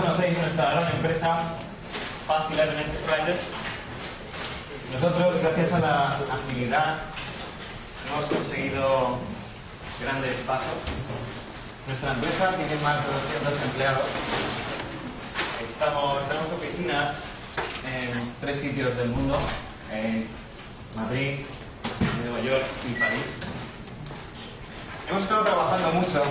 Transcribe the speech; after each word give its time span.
conocéis 0.00 0.38
nuestra 0.38 0.70
gran 0.70 0.92
empresa 0.94 1.42
Fast 2.26 2.50
Enterprises. 2.52 3.40
Nosotros, 4.94 5.42
gracias 5.42 5.72
a 5.72 5.78
la 5.78 6.20
agilidad, 6.32 6.98
hemos 8.08 8.26
conseguido 8.26 9.18
grandes 10.00 10.36
pasos. 10.46 10.78
Nuestra 11.86 12.14
empresa 12.14 12.56
tiene 12.56 12.76
más 12.82 13.04
de 13.04 13.12
200 13.12 13.62
empleados. 13.62 14.08
Estamos, 15.68 16.28
tenemos 16.28 16.52
oficinas 16.52 17.16
en 17.84 18.34
tres 18.40 18.60
sitios 18.60 18.96
del 18.96 19.10
mundo, 19.10 19.38
en 19.92 20.28
Madrid, 20.96 21.40
Nueva 22.22 22.40
York 22.40 22.64
y 22.88 22.98
París. 22.98 23.26
Hemos 25.08 25.22
estado 25.22 25.44
trabajando 25.44 25.92
mucho, 25.92 26.22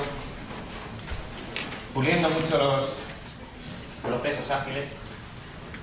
puliendo 1.94 2.30
mucho 2.30 2.58
los 2.58 3.09
procesos 4.02 4.50
ágiles 4.50 4.90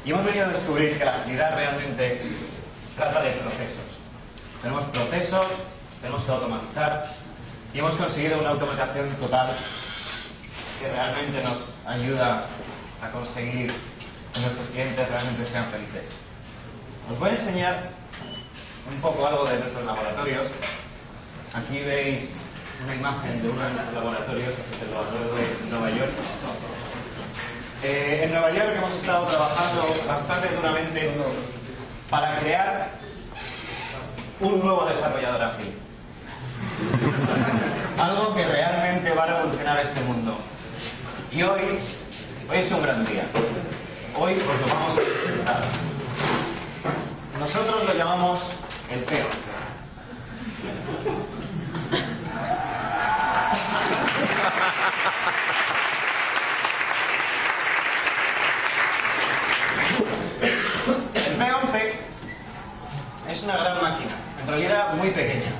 y 0.04 0.10
hemos 0.10 0.24
venido 0.24 0.46
a 0.46 0.48
descubrir 0.48 0.98
que 0.98 1.04
la 1.04 1.22
agilidad 1.22 1.56
realmente 1.56 2.22
trata 2.96 3.22
de 3.22 3.32
procesos. 3.32 3.84
Tenemos 4.62 4.84
procesos, 4.84 5.46
tenemos 6.00 6.24
que 6.24 6.30
automatizar 6.30 7.14
y 7.74 7.78
hemos 7.78 7.94
conseguido 7.96 8.38
una 8.38 8.50
automatización 8.50 9.16
total 9.16 9.56
que 10.78 10.88
realmente 10.88 11.42
nos 11.42 11.74
ayuda 11.86 12.46
a 13.02 13.10
conseguir 13.10 13.74
que 14.32 14.40
nuestros 14.40 14.68
clientes 14.68 15.08
realmente 15.08 15.44
sean 15.46 15.70
felices. 15.70 16.10
Os 17.10 17.18
voy 17.18 17.30
a 17.30 17.32
enseñar 17.34 17.90
un 18.88 19.00
poco 19.00 19.26
algo 19.26 19.44
de 19.46 19.58
nuestros 19.58 19.84
laboratorios. 19.84 20.46
Aquí 21.52 21.80
veis 21.80 22.30
una 22.84 22.94
imagen 22.94 23.42
de 23.42 23.48
uno 23.48 23.62
de 23.62 23.70
nuestros 23.70 23.94
laboratorios, 23.94 24.50
este 24.58 24.76
es 24.76 24.82
el 24.82 24.90
laboratorio 24.90 25.34
de 25.34 25.70
Nueva 25.70 25.90
York. 25.90 26.12
Eh, 27.82 28.22
en 28.24 28.32
Nueva 28.32 28.50
York 28.52 28.72
hemos 28.76 28.94
estado 28.94 29.26
trabajando 29.26 29.94
bastante 30.06 30.54
duramente 30.54 31.12
para 32.08 32.38
crear 32.40 32.88
un 34.40 34.60
nuevo 34.60 34.86
desarrollador 34.86 35.42
ágil. 35.42 35.76
Algo 37.98 38.34
que 38.34 38.46
realmente 38.46 39.10
va 39.10 39.24
a 39.24 39.26
revolucionar 39.26 39.80
este 39.80 40.00
mundo. 40.00 40.38
Y 41.30 41.42
hoy, 41.42 41.78
hoy 42.48 42.58
es 42.58 42.72
un 42.72 42.82
gran 42.82 43.04
día. 43.04 43.26
Hoy 44.16 44.34
os 44.34 44.60
lo 44.60 44.66
vamos 44.66 44.94
a 44.94 45.00
presentar. 45.00 45.64
Nosotros 47.38 47.84
lo 47.84 47.94
llamamos 47.94 48.42
el 48.90 49.00
peo. 49.00 49.26
El 61.14 61.38
P11 61.38 61.92
es 63.28 63.42
una 63.42 63.56
gran 63.56 63.82
máquina, 63.82 64.14
en 64.40 64.46
realidad 64.46 64.94
muy 65.06 65.14
pequeña. 65.14 65.52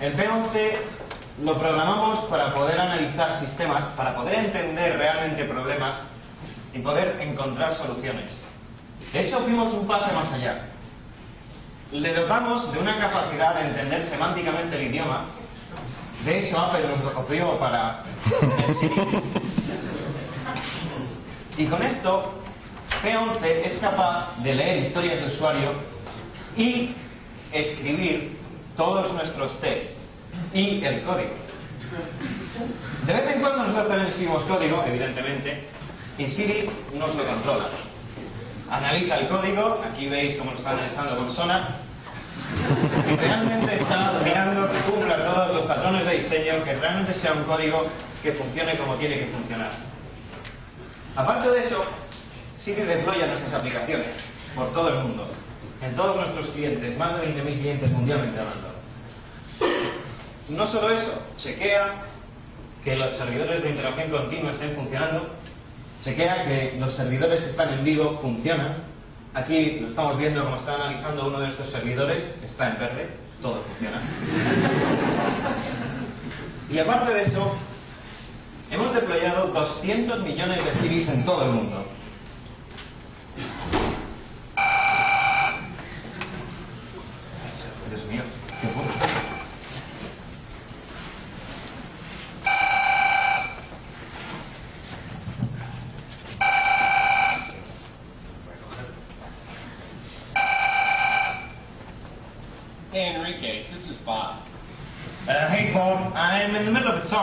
El 0.00 0.16
P11 0.16 0.72
lo 1.44 1.58
programamos 1.58 2.24
para 2.26 2.52
poder 2.54 2.80
analizar 2.80 3.38
sistemas, 3.40 3.84
para 3.96 4.14
poder 4.16 4.46
entender 4.46 4.98
realmente 4.98 5.44
problemas 5.44 5.98
y 6.74 6.80
poder 6.80 7.18
encontrar 7.20 7.74
soluciones. 7.74 8.32
De 9.12 9.20
hecho, 9.20 9.38
fuimos 9.40 9.72
un 9.72 9.86
paso 9.86 10.12
más 10.12 10.32
allá. 10.32 10.66
Le 11.92 12.14
dotamos 12.14 12.72
de 12.72 12.80
una 12.80 12.98
capacidad 12.98 13.54
de 13.54 13.68
entender 13.68 14.02
semánticamente 14.02 14.76
el 14.76 14.82
idioma. 14.90 15.26
De 16.24 16.40
hecho, 16.40 16.58
Apple 16.58 16.88
nos 16.88 17.04
lo 17.04 17.14
copió 17.14 17.58
para. 17.58 18.02
Y 21.58 21.66
con 21.68 21.82
esto, 21.82 22.34
P11 23.02 23.42
es 23.42 23.78
capaz 23.78 24.36
de 24.42 24.54
leer 24.54 24.84
historias 24.84 25.20
de 25.20 25.26
usuario 25.28 25.72
y 26.54 26.94
escribir 27.52 28.38
todos 28.76 29.12
nuestros 29.12 29.60
tests 29.60 29.92
y 30.52 30.84
el 30.84 31.02
código. 31.02 31.30
De 33.06 33.12
vez 33.12 33.34
en 33.34 33.40
cuando 33.40 33.58
nosotros 33.58 33.88
también 33.88 34.08
escribimos 34.08 34.42
código, 34.44 34.84
evidentemente, 34.86 35.68
y 36.18 36.26
Siri 36.28 36.68
nos 36.94 37.14
lo 37.14 37.26
controla. 37.26 37.68
Analiza 38.70 39.18
el 39.18 39.28
código, 39.28 39.80
aquí 39.88 40.08
veis 40.08 40.36
cómo 40.36 40.50
lo 40.50 40.58
está 40.58 40.72
analizando 40.72 41.16
con 41.16 41.30
Sona, 41.30 41.76
y 43.08 43.16
realmente 43.16 43.76
está 43.76 44.20
mirando 44.24 44.70
que 44.70 44.80
cumpla 44.90 45.24
todos 45.24 45.54
los 45.54 45.66
patrones 45.66 46.04
de 46.04 46.18
diseño, 46.18 46.64
que 46.64 46.74
realmente 46.74 47.14
sea 47.14 47.32
un 47.32 47.44
código 47.44 47.86
que 48.22 48.32
funcione 48.32 48.76
como 48.76 48.96
tiene 48.96 49.18
que 49.20 49.26
funcionar. 49.26 49.72
Aparte 51.14 51.48
de 51.50 51.64
eso, 51.66 51.84
Siri 52.56 52.82
deploya 52.82 53.26
nuestras 53.28 53.54
aplicaciones 53.54 54.16
por 54.54 54.72
todo 54.72 54.88
el 54.88 55.04
mundo, 55.04 55.28
en 55.82 55.94
todos 55.94 56.16
nuestros 56.16 56.48
clientes, 56.48 56.96
más 56.98 57.20
de 57.20 57.28
20.000 57.28 57.58
clientes 57.58 57.90
mundialmente 57.90 58.38
hablando. 58.40 58.68
No 60.48 60.66
solo 60.66 60.90
eso, 60.90 61.22
chequea 61.36 62.02
que 62.84 62.96
los 62.96 63.16
servidores 63.18 63.62
de 63.62 63.70
interacción 63.70 64.10
continua 64.10 64.52
estén 64.52 64.74
funcionando, 64.74 65.30
chequea 66.02 66.44
que 66.44 66.76
los 66.78 66.94
servidores 66.94 67.42
que 67.42 67.50
están 67.50 67.72
en 67.74 67.84
vivo 67.84 68.18
funcionan. 68.20 68.74
Aquí 69.34 69.80
lo 69.80 69.88
estamos 69.88 70.16
viendo 70.18 70.44
como 70.44 70.56
está 70.56 70.76
analizando 70.76 71.26
uno 71.26 71.40
de 71.40 71.48
estos 71.48 71.70
servidores, 71.70 72.22
está 72.44 72.70
en 72.70 72.78
verde, 72.78 73.08
todo 73.42 73.62
funciona. 73.62 74.02
Y 76.68 76.78
aparte 76.80 77.14
de 77.14 77.22
eso, 77.24 77.54
hemos 78.70 78.92
deployado 78.92 79.48
200 79.48 80.20
millones 80.22 80.64
de 80.64 80.74
Siris 80.80 81.08
en 81.08 81.24
todo 81.24 81.44
el 81.44 81.52
mundo. 81.52 81.86
Dios 87.88 88.04
mío, 88.06 88.22
qué 88.60 88.66
fuerte. 88.68 88.92
Hey, 102.92 103.14
Enrique, 103.14 103.66
this 103.72 103.90
is 103.90 103.96
Bob. 104.06 104.42
Uh, 105.28 105.48
hey 105.50 105.70
Bob, 105.74 106.12
I'm 106.14 106.56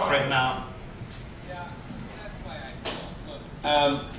right 0.01 0.27
now. 0.29 0.69
Look, 3.27 3.41
um, 3.63 4.09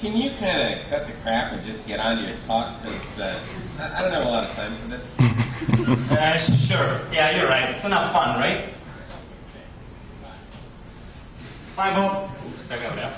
can 0.00 0.12
you 0.12 0.30
kind 0.38 0.60
of 0.60 0.90
cut 0.90 1.06
the 1.06 1.14
crap 1.22 1.52
and 1.52 1.64
just 1.64 1.86
get 1.86 1.98
on 1.98 2.16
to 2.18 2.28
your 2.28 2.36
talk? 2.46 2.82
Because 2.82 3.00
uh, 3.16 3.80
I, 3.80 3.98
I 3.98 4.02
don't 4.02 4.12
have 4.12 4.26
a 4.26 4.28
lot 4.28 4.44
of 4.44 4.56
time 4.56 4.76
for 4.82 4.88
this. 4.88 5.06
Uh, 5.86 6.36
sure, 6.68 7.08
yeah, 7.12 7.36
you're 7.36 7.48
right. 7.48 7.74
It's 7.74 7.84
enough 7.84 8.12
fun, 8.12 8.38
right? 8.38 8.74
Bye 11.76 11.94
Bob. 11.94 12.30
Se 12.66 12.74
ha 12.74 12.78
cabreado. 12.78 13.16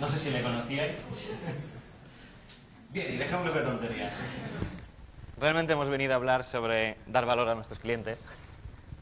No 0.00 0.08
sé 0.08 0.18
si 0.20 0.30
le 0.30 0.42
conocíais. 0.42 0.96
Bien, 2.90 3.14
y 3.14 3.16
dejamos 3.16 3.54
de 3.54 3.62
tonterías. 3.62 4.12
Realmente 5.38 5.72
hemos 5.72 5.88
venido 5.88 6.12
a 6.12 6.16
hablar 6.16 6.44
sobre 6.44 6.96
dar 7.06 7.26
valor 7.26 7.48
a 7.48 7.54
nuestros 7.54 7.78
clientes, 7.78 8.22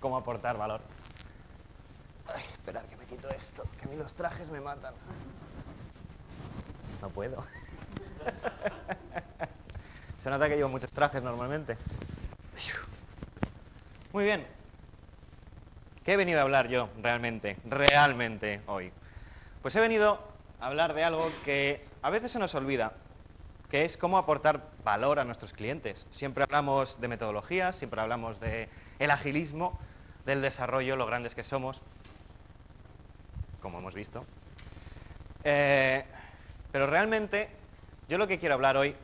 cómo 0.00 0.17
aportar 0.17 0.56
valor. 0.56 0.81
Ay, 2.26 2.43
esperar 2.52 2.85
que 2.87 2.97
me 2.97 3.05
quito 3.05 3.29
esto, 3.29 3.64
que 3.79 3.87
a 3.87 3.88
mí 3.88 3.97
los 3.97 4.14
trajes 4.14 4.49
me 4.50 4.61
matan. 4.61 4.94
No 7.00 7.08
puedo. 7.11 7.44
Se 10.23 10.31
nota 10.31 10.49
que 10.49 10.56
llevo 10.56 10.69
muchos 10.69 10.93
trajes 10.93 11.23
normalmente. 11.23 11.76
Muy 14.12 14.25
bien. 14.25 14.47
¿Qué 16.05 16.14
he 16.14 16.17
venido 16.17 16.41
a 16.41 16.43
hablar 16.43 16.69
yo 16.69 16.88
realmente, 17.00 17.56
realmente 17.64 18.61
hoy? 18.67 18.93
Pues 19.62 19.76
he 19.76 19.81
venido 19.81 20.20
a 20.61 20.67
hablar 20.67 20.94
de 20.94 21.05
algo 21.05 21.31
que 21.44 21.87
a 22.02 22.11
veces 22.11 22.32
se 22.32 22.38
nos 22.38 22.55
olvida, 22.55 22.93
que 23.70 23.84
es 23.84 23.96
cómo 23.96 24.19
aportar 24.19 24.69
valor 24.84 25.20
a 25.20 25.25
nuestros 25.25 25.52
clientes. 25.52 26.06
Siempre 26.11 26.43
hablamos 26.43 27.00
de 27.00 27.08
metodologías, 27.08 27.76
siempre 27.76 28.00
hablamos 28.00 28.40
de 28.40 28.69
el 28.99 29.11
agilismo, 29.12 29.78
del 30.26 30.43
desarrollo, 30.43 30.96
lo 30.96 31.06
grandes 31.06 31.34
que 31.34 31.44
somos, 31.44 31.81
como 33.61 33.78
hemos 33.78 33.94
visto. 33.94 34.26
Eh, 35.44 36.05
pero 36.72 36.88
realmente, 36.88 37.49
yo 38.08 38.19
lo 38.19 38.26
que 38.26 38.38
quiero 38.38 38.56
hablar 38.56 38.76
hoy, 38.76 38.94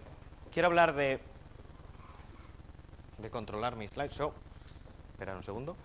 quiero 0.53 0.67
hablar 0.67 0.95
de, 0.95 1.21
de 3.19 3.31
controlar 3.31 3.77
mi 3.77 3.87
slideshow. 3.87 4.33
Esperar 5.13 5.37
un 5.37 5.45
segundo. 5.45 5.77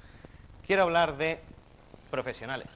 Quiero 0.65 0.83
hablar 0.83 1.17
de 1.17 1.39
profesionales. 2.09 2.67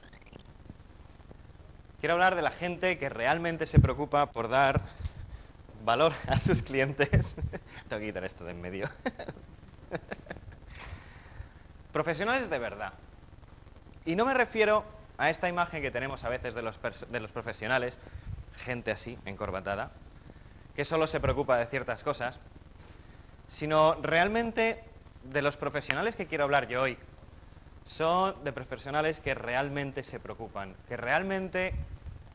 Quiero 1.98 2.14
hablar 2.14 2.36
de 2.36 2.42
la 2.42 2.52
gente 2.52 2.96
que 2.96 3.08
realmente 3.08 3.66
se 3.66 3.80
preocupa 3.80 4.26
por 4.26 4.48
dar 4.48 4.80
valor 5.86 6.12
a 6.26 6.38
sus 6.38 6.62
clientes. 6.62 7.08
Tengo 7.88 8.00
que 8.00 8.06
quitar 8.06 8.24
esto 8.24 8.44
de 8.44 8.50
en 8.50 8.60
medio. 8.60 8.90
Profesionales 11.92 12.50
de 12.50 12.58
verdad. 12.58 12.92
Y 14.04 14.16
no 14.16 14.26
me 14.26 14.34
refiero 14.34 14.84
a 15.16 15.30
esta 15.30 15.48
imagen 15.48 15.80
que 15.80 15.90
tenemos 15.90 16.22
a 16.24 16.28
veces 16.28 16.54
de 16.54 16.60
los, 16.60 16.78
de 17.08 17.20
los 17.20 17.32
profesionales, 17.32 17.98
gente 18.56 18.90
así, 18.90 19.18
encorbatada, 19.24 19.92
que 20.74 20.84
solo 20.84 21.06
se 21.06 21.20
preocupa 21.20 21.56
de 21.56 21.66
ciertas 21.66 22.02
cosas, 22.02 22.38
sino 23.46 23.94
realmente 24.02 24.84
de 25.24 25.40
los 25.40 25.56
profesionales 25.56 26.16
que 26.16 26.26
quiero 26.26 26.44
hablar 26.44 26.68
yo 26.68 26.82
hoy, 26.82 26.98
son 27.84 28.44
de 28.44 28.52
profesionales 28.52 29.20
que 29.20 29.34
realmente 29.34 30.02
se 30.02 30.20
preocupan, 30.20 30.74
que 30.88 30.96
realmente 30.96 31.72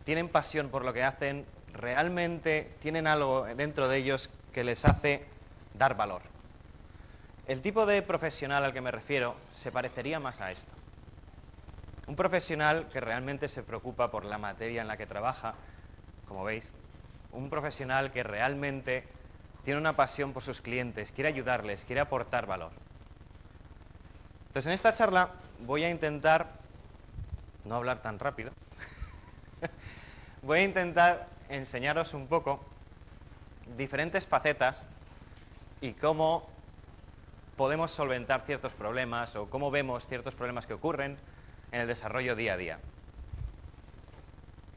tienen 0.03 0.29
pasión 0.29 0.69
por 0.69 0.83
lo 0.83 0.91
que 0.91 1.03
hacen, 1.03 1.45
realmente 1.73 2.75
tienen 2.81 3.07
algo 3.07 3.45
dentro 3.55 3.87
de 3.87 3.97
ellos 3.97 4.29
que 4.53 4.63
les 4.63 4.83
hace 4.85 5.25
dar 5.73 5.95
valor. 5.95 6.21
El 7.47 7.61
tipo 7.61 7.85
de 7.85 8.01
profesional 8.01 8.63
al 8.63 8.73
que 8.73 8.81
me 8.81 8.91
refiero 8.91 9.35
se 9.51 9.71
parecería 9.71 10.19
más 10.19 10.39
a 10.39 10.51
esto. 10.51 10.73
Un 12.07 12.15
profesional 12.15 12.87
que 12.91 12.99
realmente 12.99 13.47
se 13.47 13.63
preocupa 13.63 14.11
por 14.11 14.25
la 14.25 14.37
materia 14.37 14.81
en 14.81 14.87
la 14.87 14.97
que 14.97 15.07
trabaja, 15.07 15.55
como 16.27 16.43
veis. 16.43 16.69
Un 17.31 17.49
profesional 17.49 18.11
que 18.11 18.23
realmente 18.23 19.05
tiene 19.63 19.79
una 19.79 19.95
pasión 19.95 20.33
por 20.33 20.43
sus 20.43 20.61
clientes, 20.61 21.11
quiere 21.11 21.29
ayudarles, 21.29 21.83
quiere 21.85 22.01
aportar 22.01 22.45
valor. 22.45 22.71
Entonces, 24.47 24.67
en 24.67 24.73
esta 24.73 24.93
charla 24.93 25.31
voy 25.59 25.83
a 25.83 25.89
intentar 25.89 26.47
no 27.65 27.75
hablar 27.75 28.01
tan 28.01 28.19
rápido. 28.19 28.51
voy 30.41 30.59
a 30.59 30.63
intentar 30.63 31.27
enseñaros 31.51 32.13
un 32.13 32.27
poco 32.27 32.59
diferentes 33.77 34.25
facetas 34.25 34.85
y 35.81 35.93
cómo 35.93 36.47
podemos 37.55 37.91
solventar 37.91 38.41
ciertos 38.41 38.73
problemas 38.73 39.35
o 39.35 39.49
cómo 39.49 39.69
vemos 39.69 40.07
ciertos 40.07 40.33
problemas 40.33 40.65
que 40.65 40.73
ocurren 40.73 41.17
en 41.71 41.81
el 41.81 41.87
desarrollo 41.87 42.35
día 42.35 42.53
a 42.53 42.57
día. 42.57 42.79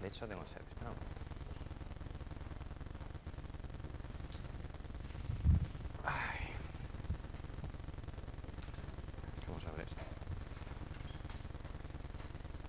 De 0.00 0.08
hecho, 0.08 0.26
debo 0.26 0.44
ser. 0.46 0.62
¿Cómo 9.46 9.60
se 9.60 9.68
abre 9.68 9.84
esto? 9.84 10.02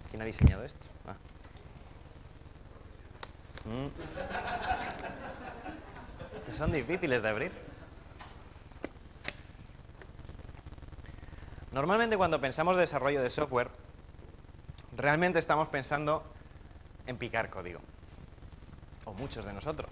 ¿Quién 0.09 0.21
ha 0.21 0.25
diseñado 0.25 0.63
esto? 0.63 0.87
Ah. 1.07 1.15
Mm. 3.65 3.87
Son 6.53 6.71
difíciles 6.71 7.21
de 7.21 7.29
abrir. 7.29 7.51
Normalmente 11.71 12.15
cuando 12.15 12.39
pensamos 12.39 12.77
desarrollo 12.77 13.21
de 13.21 13.29
software, 13.29 13.69
realmente 14.95 15.39
estamos 15.39 15.67
pensando 15.67 16.23
en 17.05 17.17
picar 17.17 17.49
código. 17.49 17.81
O 19.03 19.13
muchos 19.13 19.43
de 19.43 19.51
nosotros. 19.51 19.91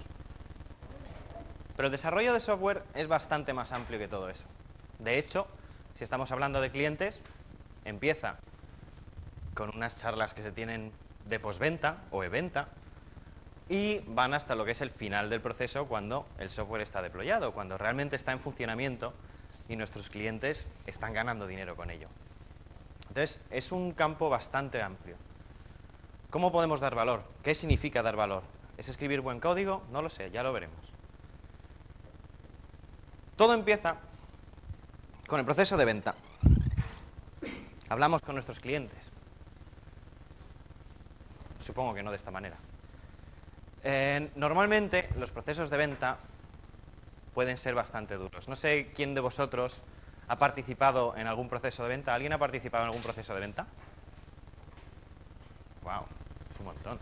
Pero 1.76 1.88
el 1.88 1.92
desarrollo 1.92 2.34
de 2.34 2.40
software 2.40 2.84
es 2.94 3.08
bastante 3.08 3.54
más 3.54 3.72
amplio 3.72 4.00
que 4.00 4.08
todo 4.08 4.30
eso. 4.30 4.46
De 5.00 5.18
hecho, 5.18 5.48
si 5.98 6.04
estamos 6.04 6.32
hablando 6.32 6.62
de 6.62 6.72
clientes, 6.72 7.20
empieza 7.84 8.38
con 9.54 9.76
unas 9.76 10.00
charlas 10.00 10.34
que 10.34 10.44
se 10.44 10.52
tienen 10.52 10.94
de 11.26 11.40
posventa 11.40 12.04
o 12.12 12.24
eventa, 12.24 12.70
y 13.70 14.00
van 14.00 14.34
hasta 14.34 14.56
lo 14.56 14.66
que 14.66 14.72
es 14.72 14.82
el 14.82 14.92
final 14.92 15.30
del 15.30 15.42
proceso 15.42 15.88
cuando 15.88 16.28
el 16.38 16.50
software 16.50 16.82
está 16.82 17.02
deployado, 17.02 17.54
cuando 17.54 17.78
realmente 17.78 18.16
está 18.16 18.32
en 18.32 18.40
funcionamiento 18.40 19.14
y 19.70 19.76
nuestros 19.76 20.10
clientes 20.10 20.66
están 20.86 21.14
ganando 21.14 21.48
dinero 21.48 21.76
con 21.76 21.90
ello. 21.90 22.08
Entonces, 23.08 23.40
es 23.50 23.72
un 23.72 23.94
campo 23.94 24.30
bastante 24.30 24.82
amplio. 24.82 25.16
¿Cómo 26.30 26.52
podemos 26.52 26.80
dar 26.80 26.96
valor? 26.96 27.24
¿Qué 27.44 27.54
significa 27.54 28.02
dar 28.02 28.16
valor? 28.16 28.44
¿Es 28.78 28.90
escribir 28.90 29.22
buen 29.22 29.40
código? 29.40 29.84
No 29.92 30.02
lo 30.02 30.10
sé, 30.10 30.32
ya 30.32 30.42
lo 30.42 30.52
veremos. 30.52 30.80
Todo 33.36 33.54
empieza 33.54 33.98
con 35.28 35.40
el 35.40 35.46
proceso 35.46 35.78
de 35.78 35.86
venta. 35.86 36.16
Hablamos 37.90 38.22
con 38.24 38.36
nuestros 38.36 38.60
clientes. 38.60 39.12
Supongo 41.60 41.94
que 41.94 42.04
no 42.04 42.12
de 42.12 42.18
esta 42.18 42.32
manera. 42.32 42.58
Eh, 43.84 44.32
normalmente 44.36 45.10
los 45.18 45.32
procesos 45.32 45.70
de 45.70 45.78
venta 45.78 46.18
pueden 47.34 47.58
ser 47.58 47.76
bastante 47.76 48.16
duros. 48.16 48.48
No 48.48 48.56
sé 48.56 48.92
quién 48.96 49.14
de 49.14 49.22
vosotros 49.22 49.82
ha 50.28 50.38
participado 50.38 51.16
en 51.18 51.28
algún 51.28 51.50
proceso 51.50 51.84
de 51.84 51.90
venta. 51.90 52.14
¿Alguien 52.14 52.34
ha 52.34 52.38
participado 52.38 52.86
en 52.86 52.90
algún 52.90 53.04
proceso 53.04 53.34
de 53.34 53.42
venta? 53.42 53.68
¡Wow! 55.84 56.06
Es 56.52 56.60
un 56.60 56.66
montón. 56.66 57.00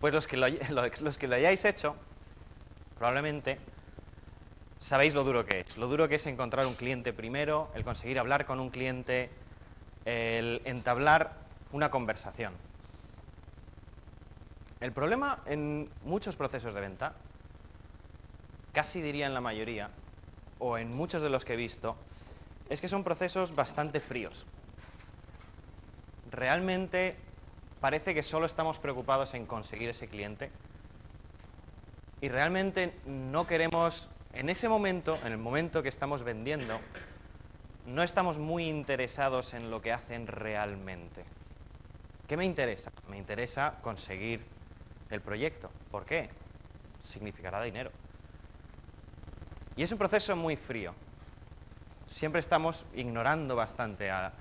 Pues 0.00 0.14
los 0.14 0.26
que 0.26 0.36
lo, 0.38 0.46
los 1.00 1.18
que 1.18 1.28
lo 1.28 1.34
hayáis 1.34 1.62
hecho, 1.64 1.94
probablemente 2.96 3.58
sabéis 4.78 5.12
lo 5.12 5.24
duro 5.24 5.44
que 5.44 5.60
es. 5.60 5.76
Lo 5.76 5.88
duro 5.88 6.08
que 6.08 6.14
es 6.14 6.26
encontrar 6.26 6.66
un 6.66 6.74
cliente 6.74 7.12
primero, 7.12 7.70
el 7.74 7.84
conseguir 7.84 8.18
hablar 8.18 8.46
con 8.46 8.60
un 8.60 8.70
cliente, 8.70 9.28
el 10.06 10.62
entablar 10.64 11.32
una 11.72 11.90
conversación. 11.90 12.69
El 14.80 14.92
problema 14.92 15.42
en 15.44 15.90
muchos 16.04 16.36
procesos 16.36 16.72
de 16.72 16.80
venta, 16.80 17.12
casi 18.72 19.02
diría 19.02 19.26
en 19.26 19.34
la 19.34 19.42
mayoría, 19.42 19.90
o 20.58 20.78
en 20.78 20.94
muchos 20.94 21.20
de 21.20 21.28
los 21.28 21.44
que 21.44 21.52
he 21.52 21.56
visto, 21.56 21.96
es 22.70 22.80
que 22.80 22.88
son 22.88 23.04
procesos 23.04 23.54
bastante 23.54 24.00
fríos. 24.00 24.46
Realmente 26.30 27.16
parece 27.80 28.14
que 28.14 28.22
solo 28.22 28.46
estamos 28.46 28.78
preocupados 28.78 29.34
en 29.34 29.44
conseguir 29.44 29.90
ese 29.90 30.08
cliente 30.08 30.50
y 32.22 32.28
realmente 32.28 32.94
no 33.04 33.46
queremos, 33.46 34.08
en 34.32 34.48
ese 34.48 34.68
momento, 34.68 35.18
en 35.24 35.32
el 35.32 35.38
momento 35.38 35.82
que 35.82 35.88
estamos 35.90 36.22
vendiendo, 36.22 36.78
no 37.86 38.02
estamos 38.02 38.38
muy 38.38 38.68
interesados 38.68 39.52
en 39.52 39.70
lo 39.70 39.82
que 39.82 39.92
hacen 39.92 40.26
realmente. 40.26 41.24
¿Qué 42.26 42.36
me 42.36 42.44
interesa? 42.44 42.90
Me 43.08 43.18
interesa 43.18 43.78
conseguir 43.82 44.59
el 45.10 45.20
proyecto. 45.20 45.70
¿Por 45.90 46.04
qué? 46.04 46.30
Significará 47.00 47.62
dinero. 47.62 47.90
Y 49.76 49.82
es 49.82 49.92
un 49.92 49.98
proceso 49.98 50.36
muy 50.36 50.56
frío. 50.56 50.94
Siempre 52.06 52.40
estamos 52.40 52.84
ignorando 52.94 53.56
bastante 53.56 54.10
a, 54.10 54.32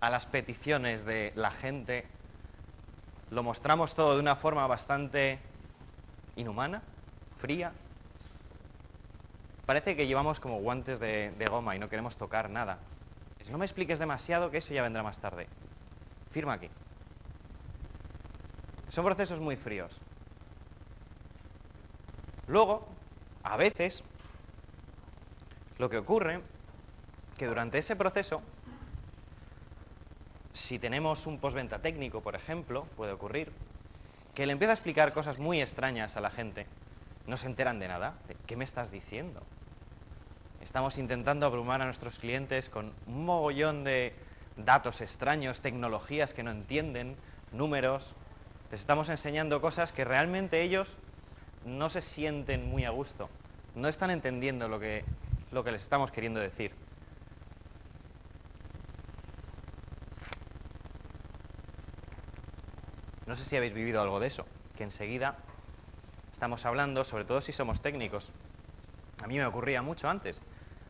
a 0.00 0.10
las 0.10 0.26
peticiones 0.26 1.04
de 1.04 1.32
la 1.34 1.50
gente. 1.50 2.06
Lo 3.30 3.42
mostramos 3.42 3.94
todo 3.94 4.14
de 4.14 4.20
una 4.20 4.36
forma 4.36 4.66
bastante 4.66 5.38
inhumana, 6.36 6.82
fría. 7.38 7.72
Parece 9.66 9.96
que 9.96 10.06
llevamos 10.06 10.40
como 10.40 10.60
guantes 10.60 10.98
de, 10.98 11.30
de 11.32 11.46
goma 11.46 11.76
y 11.76 11.78
no 11.78 11.88
queremos 11.88 12.16
tocar 12.16 12.50
nada. 12.50 12.78
No 13.50 13.58
me 13.58 13.64
expliques 13.64 13.98
demasiado 13.98 14.50
que 14.50 14.58
eso 14.58 14.74
ya 14.74 14.82
vendrá 14.82 15.02
más 15.02 15.18
tarde. 15.18 15.48
Firma 16.30 16.54
aquí. 16.54 16.70
Son 18.90 19.04
procesos 19.04 19.40
muy 19.40 19.56
fríos. 19.56 19.92
Luego, 22.46 22.88
a 23.42 23.56
veces, 23.56 24.02
lo 25.78 25.88
que 25.88 25.98
ocurre 25.98 26.40
que 27.38 27.46
durante 27.46 27.78
ese 27.78 27.96
proceso, 27.96 28.42
si 30.52 30.78
tenemos 30.78 31.26
un 31.26 31.38
postventa 31.38 31.78
técnico, 31.78 32.20
por 32.20 32.34
ejemplo, 32.34 32.84
puede 32.96 33.12
ocurrir, 33.12 33.52
que 34.34 34.46
le 34.46 34.52
empieza 34.52 34.72
a 34.72 34.74
explicar 34.74 35.12
cosas 35.12 35.38
muy 35.38 35.60
extrañas 35.60 36.16
a 36.16 36.20
la 36.20 36.30
gente, 36.30 36.66
no 37.26 37.36
se 37.36 37.46
enteran 37.46 37.78
de 37.78 37.88
nada. 37.88 38.18
¿Qué 38.46 38.56
me 38.56 38.64
estás 38.64 38.90
diciendo? 38.90 39.40
Estamos 40.60 40.98
intentando 40.98 41.46
abrumar 41.46 41.80
a 41.80 41.86
nuestros 41.86 42.18
clientes 42.18 42.68
con 42.68 42.92
un 43.06 43.24
mogollón 43.24 43.84
de 43.84 44.14
datos 44.56 45.00
extraños, 45.00 45.60
tecnologías 45.62 46.34
que 46.34 46.42
no 46.42 46.50
entienden, 46.50 47.16
números, 47.52 48.14
Les 48.70 48.80
estamos 48.80 49.08
enseñando 49.08 49.60
cosas 49.60 49.90
que 49.92 50.04
realmente 50.04 50.62
ellos 50.62 50.88
no 51.64 51.90
se 51.90 52.00
sienten 52.00 52.68
muy 52.68 52.84
a 52.84 52.90
gusto. 52.90 53.28
No 53.74 53.88
están 53.88 54.10
entendiendo 54.10 54.68
lo 54.68 54.78
que, 54.78 55.04
lo 55.50 55.64
que 55.64 55.72
les 55.72 55.82
estamos 55.82 56.12
queriendo 56.12 56.38
decir. 56.38 56.72
No 63.26 63.34
sé 63.34 63.44
si 63.44 63.56
habéis 63.56 63.74
vivido 63.74 64.00
algo 64.00 64.18
de 64.20 64.28
eso, 64.28 64.46
que 64.76 64.84
enseguida 64.84 65.36
estamos 66.32 66.64
hablando, 66.64 67.04
sobre 67.04 67.24
todo 67.24 67.40
si 67.40 67.52
somos 67.52 67.80
técnicos. 67.82 68.32
A 69.22 69.26
mí 69.26 69.36
me 69.36 69.46
ocurría 69.46 69.82
mucho 69.82 70.08
antes. 70.08 70.40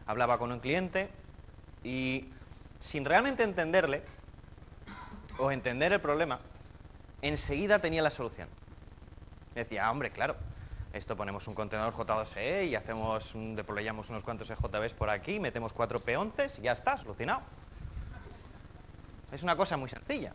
Hablaba 0.06 0.38
con 0.38 0.52
un 0.52 0.60
cliente 0.60 1.10
y 1.82 2.30
sin 2.78 3.04
realmente 3.04 3.42
entenderle 3.42 4.02
o 5.38 5.50
entender 5.50 5.92
el 5.92 6.00
problema, 6.00 6.40
enseguida 7.23 7.79
tenía 7.79 8.03
la 8.03 8.11
solución. 8.11 8.49
Decía, 9.55 9.91
hombre, 9.91 10.11
claro, 10.11 10.37
esto 10.93 11.17
ponemos 11.17 11.47
un 11.47 11.55
contenedor 11.55 11.95
J2E 11.95 12.69
y 12.69 12.75
hacemos, 12.75 13.31
deployamos 13.35 14.09
unos 14.11 14.25
cuantos 14.25 14.50
EJBs 14.50 14.95
por 14.95 15.11
aquí, 15.11 15.39
metemos 15.39 15.73
cuatro 15.73 16.00
P11 16.00 16.59
y 16.59 16.62
ya 16.62 16.73
está, 16.73 16.97
solucionado. 16.97 17.43
Es 19.31 19.43
una 19.43 19.57
cosa 19.57 19.77
muy 19.77 19.89
sencilla. 19.89 20.33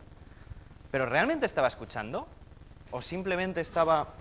Pero 0.90 1.06
¿realmente 1.06 1.44
estaba 1.46 1.68
escuchando? 1.68 2.26
¿O 2.90 3.02
simplemente 3.02 3.60
estaba 3.60 4.14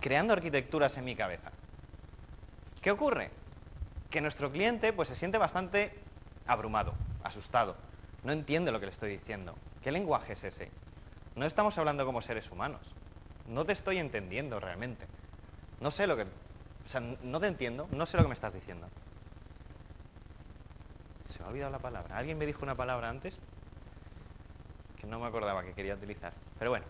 creando 0.00 0.34
arquitecturas 0.34 0.96
en 0.98 1.04
mi 1.04 1.16
cabeza? 1.16 1.50
¿Qué 2.82 2.90
ocurre? 2.90 3.30
Que 4.10 4.20
nuestro 4.20 4.50
cliente 4.50 4.92
pues, 4.92 5.08
se 5.08 5.16
siente 5.16 5.38
bastante 5.38 5.98
abrumado, 6.46 6.94
asustado. 7.24 7.76
No 8.24 8.32
entiende 8.32 8.72
lo 8.72 8.80
que 8.80 8.86
le 8.86 8.92
estoy 8.92 9.10
diciendo. 9.12 9.54
¿Qué 9.82 9.92
lenguaje 9.92 10.34
es 10.34 10.44
ese? 10.44 10.70
No 11.38 11.46
estamos 11.46 11.78
hablando 11.78 12.04
como 12.04 12.20
seres 12.20 12.50
humanos. 12.50 12.80
No 13.46 13.64
te 13.64 13.72
estoy 13.72 13.98
entendiendo 13.98 14.58
realmente. 14.58 15.06
No 15.80 15.92
sé 15.92 16.08
lo 16.08 16.16
que... 16.16 16.22
O 16.22 16.88
sea, 16.88 17.00
no 17.00 17.38
te 17.38 17.46
entiendo, 17.46 17.86
no 17.92 18.06
sé 18.06 18.16
lo 18.16 18.24
que 18.24 18.28
me 18.28 18.34
estás 18.34 18.52
diciendo. 18.52 18.88
Se 21.28 21.38
me 21.38 21.44
ha 21.44 21.48
olvidado 21.48 21.70
la 21.70 21.78
palabra. 21.78 22.16
¿Alguien 22.16 22.38
me 22.38 22.44
dijo 22.44 22.64
una 22.64 22.74
palabra 22.74 23.08
antes? 23.08 23.38
Que 25.00 25.06
no 25.06 25.20
me 25.20 25.26
acordaba 25.26 25.62
que 25.62 25.74
quería 25.74 25.94
utilizar. 25.94 26.32
Pero 26.58 26.72
bueno. 26.72 26.86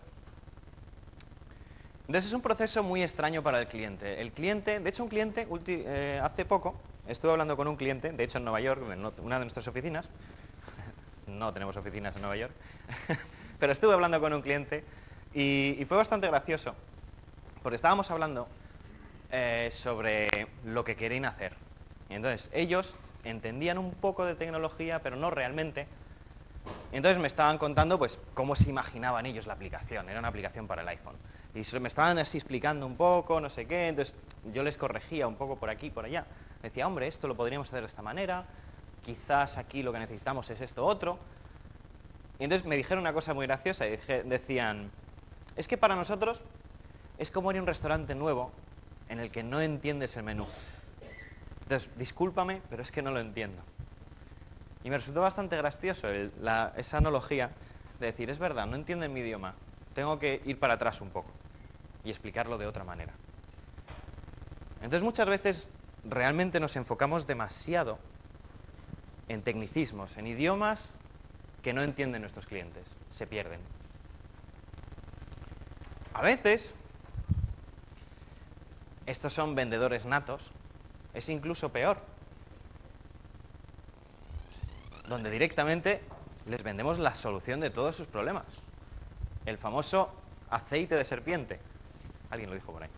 Entonces 2.07 2.29
es 2.29 2.33
un 2.33 2.41
proceso 2.41 2.81
muy 2.81 3.03
extraño 3.03 3.43
para 3.43 3.59
el 3.59 3.67
cliente. 3.67 4.19
El 4.19 4.31
cliente, 4.31 4.79
de 4.79 4.89
hecho 4.89 5.03
un 5.03 5.09
cliente, 5.09 5.47
eh, 5.67 6.19
hace 6.23 6.43
poco, 6.43 6.75
estuve 7.07 7.31
hablando 7.33 7.55
con 7.55 7.67
un 7.67 7.75
cliente, 7.75 8.11
de 8.11 8.23
hecho 8.23 8.39
en 8.39 8.45
Nueva 8.45 8.61
York, 8.61 8.81
en 8.91 9.05
una 9.05 9.37
de 9.37 9.45
nuestras 9.45 9.67
oficinas, 9.67 10.09
no 11.27 11.53
tenemos 11.53 11.77
oficinas 11.77 12.15
en 12.15 12.21
Nueva 12.23 12.35
York, 12.35 12.53
pero 13.59 13.73
estuve 13.73 13.93
hablando 13.93 14.19
con 14.19 14.33
un 14.33 14.41
cliente 14.41 14.83
y, 15.33 15.83
fue 15.87 15.97
bastante 15.97 16.27
gracioso, 16.27 16.73
porque 17.61 17.75
estábamos 17.75 18.09
hablando 18.09 18.47
eh, 19.31 19.69
sobre 19.83 20.29
lo 20.65 20.83
que 20.83 20.95
querían 20.95 21.25
hacer. 21.25 21.53
Entonces 22.09 22.49
ellos 22.53 22.91
entendían 23.23 23.77
un 23.77 23.91
poco 23.93 24.25
de 24.25 24.35
tecnología, 24.35 25.01
pero 25.03 25.15
no 25.15 25.29
realmente. 25.29 25.87
Entonces 26.91 27.21
me 27.21 27.27
estaban 27.27 27.57
contando 27.57 27.99
pues 27.99 28.17
cómo 28.33 28.55
se 28.55 28.69
imaginaban 28.69 29.25
ellos 29.25 29.45
la 29.45 29.53
aplicación. 29.53 30.09
Era 30.09 30.19
una 30.19 30.29
aplicación 30.29 30.65
para 30.65 30.81
el 30.81 30.87
iPhone. 30.87 31.15
Y 31.53 31.61
me 31.79 31.89
estaban 31.89 32.17
así 32.17 32.37
explicando 32.37 32.85
un 32.85 32.95
poco, 32.95 33.39
no 33.39 33.49
sé 33.49 33.65
qué. 33.65 33.89
Entonces 33.89 34.15
yo 34.51 34.63
les 34.63 34.77
corregía 34.77 35.27
un 35.27 35.35
poco 35.35 35.57
por 35.57 35.69
aquí 35.69 35.87
y 35.87 35.91
por 35.91 36.05
allá. 36.05 36.25
Decía, 36.63 36.87
hombre, 36.87 37.07
esto 37.07 37.27
lo 37.27 37.35
podríamos 37.35 37.67
hacer 37.67 37.81
de 37.81 37.87
esta 37.87 38.01
manera. 38.01 38.45
Quizás 39.03 39.57
aquí 39.57 39.83
lo 39.83 39.93
que 39.93 39.99
necesitamos 39.99 40.49
es 40.49 40.59
esto 40.61 40.85
otro. 40.85 41.19
Y 42.39 42.45
entonces 42.45 42.65
me 42.67 42.77
dijeron 42.77 43.01
una 43.01 43.13
cosa 43.13 43.33
muy 43.33 43.45
graciosa 43.45 43.85
y 43.85 43.97
decían, 44.25 44.89
es 45.55 45.67
que 45.67 45.77
para 45.77 45.95
nosotros 45.95 46.41
es 47.17 47.29
como 47.31 47.51
ir 47.51 47.57
a 47.57 47.61
un 47.61 47.67
restaurante 47.67 48.15
nuevo 48.15 48.51
en 49.09 49.19
el 49.19 49.29
que 49.29 49.43
no 49.43 49.59
entiendes 49.59 50.15
el 50.15 50.23
menú. 50.23 50.47
Entonces, 51.63 51.89
discúlpame, 51.97 52.61
pero 52.69 52.81
es 52.81 52.91
que 52.91 53.01
no 53.01 53.11
lo 53.11 53.19
entiendo. 53.19 53.61
Y 54.83 54.89
me 54.89 54.97
resultó 54.97 55.19
bastante 55.21 55.57
gracioso 55.57 56.07
esa 56.07 56.97
analogía 56.97 57.51
de 57.99 58.05
decir, 58.05 58.29
es 58.29 58.39
verdad, 58.39 58.65
no 58.65 58.77
entienden 58.77 59.13
mi 59.13 59.19
idioma, 59.19 59.53
tengo 59.93 60.17
que 60.17 60.41
ir 60.45 60.57
para 60.59 60.75
atrás 60.75 61.01
un 61.01 61.09
poco 61.09 61.29
y 62.05 62.09
explicarlo 62.09 62.57
de 62.57 62.65
otra 62.65 62.85
manera. 62.85 63.13
Entonces 64.75 65.03
muchas 65.03 65.27
veces 65.27 65.69
realmente 66.05 66.61
nos 66.61 66.77
enfocamos 66.77 67.27
demasiado 67.27 67.99
en 69.27 69.41
tecnicismos, 69.41 70.17
en 70.17 70.27
idiomas 70.27 70.93
que 71.61 71.73
no 71.73 71.83
entienden 71.83 72.21
nuestros 72.21 72.45
clientes, 72.45 72.97
se 73.09 73.27
pierden. 73.27 73.59
A 76.13 76.21
veces, 76.21 76.73
estos 79.05 79.33
son 79.33 79.55
vendedores 79.55 80.05
natos, 80.05 80.51
es 81.13 81.27
incluso 81.29 81.69
peor, 81.69 81.99
donde 85.07 85.31
directamente 85.31 86.01
les 86.45 86.63
vendemos 86.63 86.99
la 86.99 87.13
solución 87.13 87.59
de 87.59 87.69
todos 87.69 87.95
sus 87.95 88.07
problemas. 88.07 88.45
El 89.45 89.57
famoso 89.57 90.13
aceite 90.49 90.95
de 90.95 91.05
serpiente. 91.05 91.59
Alguien 92.29 92.49
lo 92.49 92.55
dijo 92.55 92.71
por 92.71 92.83
ahí. 92.83 92.89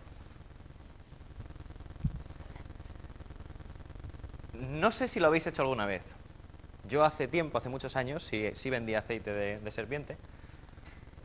No 4.53 4.91
sé 4.91 5.07
si 5.07 5.19
lo 5.19 5.27
habéis 5.27 5.47
hecho 5.47 5.61
alguna 5.61 5.85
vez. 5.85 6.03
Yo 6.89 7.03
hace 7.03 7.27
tiempo, 7.27 7.57
hace 7.57 7.69
muchos 7.69 7.95
años, 7.95 8.23
sí, 8.23 8.69
vendía 8.69 8.99
aceite 8.99 9.31
de, 9.31 9.71
serpiente, 9.71 10.17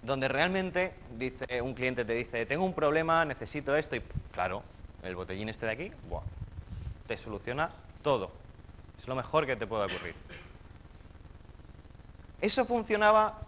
donde 0.03 0.29
realmente 0.29 0.95
dice, 1.17 1.61
un 1.63 1.75
cliente 1.75 2.05
te 2.05 2.13
dice, 2.13 2.47
tengo 2.47 2.65
un 2.65 2.75
problema, 2.75 3.25
necesito 3.25 3.75
esto, 3.75 3.97
y 3.97 4.03
claro, 4.33 4.63
el 5.03 5.17
botellín 5.17 5.49
este 5.49 5.67
de 5.67 5.73
aquí, 5.73 5.93
te 7.07 7.17
soluciona 7.17 7.71
todo. 8.03 8.31
Es 8.99 9.09
lo 9.09 9.15
mejor 9.15 9.47
que 9.47 9.57
te 9.57 9.67
puede 9.67 9.87
ocurrir. 9.87 10.15
Eso 12.41 12.65
funcionaba 12.67 13.41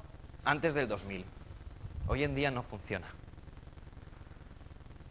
antes 0.44 0.74
del 0.74 0.88
2000. 0.88 1.24
Hoy 2.08 2.24
en 2.24 2.34
día 2.34 2.50
no 2.50 2.62
funciona. 2.62 3.06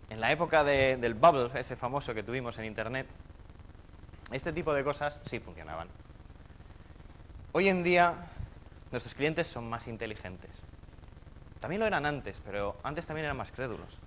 En 0.10 0.20
la 0.20 0.32
época 0.32 0.64
del 0.64 1.14
bubble, 1.14 1.52
ese 1.60 1.76
famoso 1.76 2.14
que 2.14 2.24
tuvimos 2.24 2.58
en 2.58 2.66
Internet, 2.66 3.08
este 4.32 4.52
tipo 4.52 4.74
de 4.74 4.84
cosas 4.84 5.20
sí 5.26 5.40
funcionaban. 5.40 5.88
Hoy 7.54 7.70
en 7.70 7.84
día 7.84 8.30
nuestros 8.92 9.16
clientes 9.16 9.48
son 9.48 9.70
más 9.70 9.88
inteligentes. 9.88 10.52
También 11.60 11.80
lo 11.80 11.88
eran 11.88 12.06
antes, 12.06 12.42
pero 12.46 12.78
antes 12.84 13.06
también 13.06 13.26
eran 13.26 13.38
más 13.38 13.52
crédulos. 13.52 13.98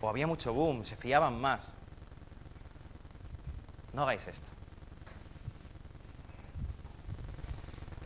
O 0.00 0.08
había 0.08 0.26
mucho 0.26 0.52
boom, 0.52 0.84
se 0.84 0.96
fiaban 0.96 1.40
más. 1.40 1.74
No 3.92 4.02
hagáis 4.02 4.26
esto. 4.26 4.46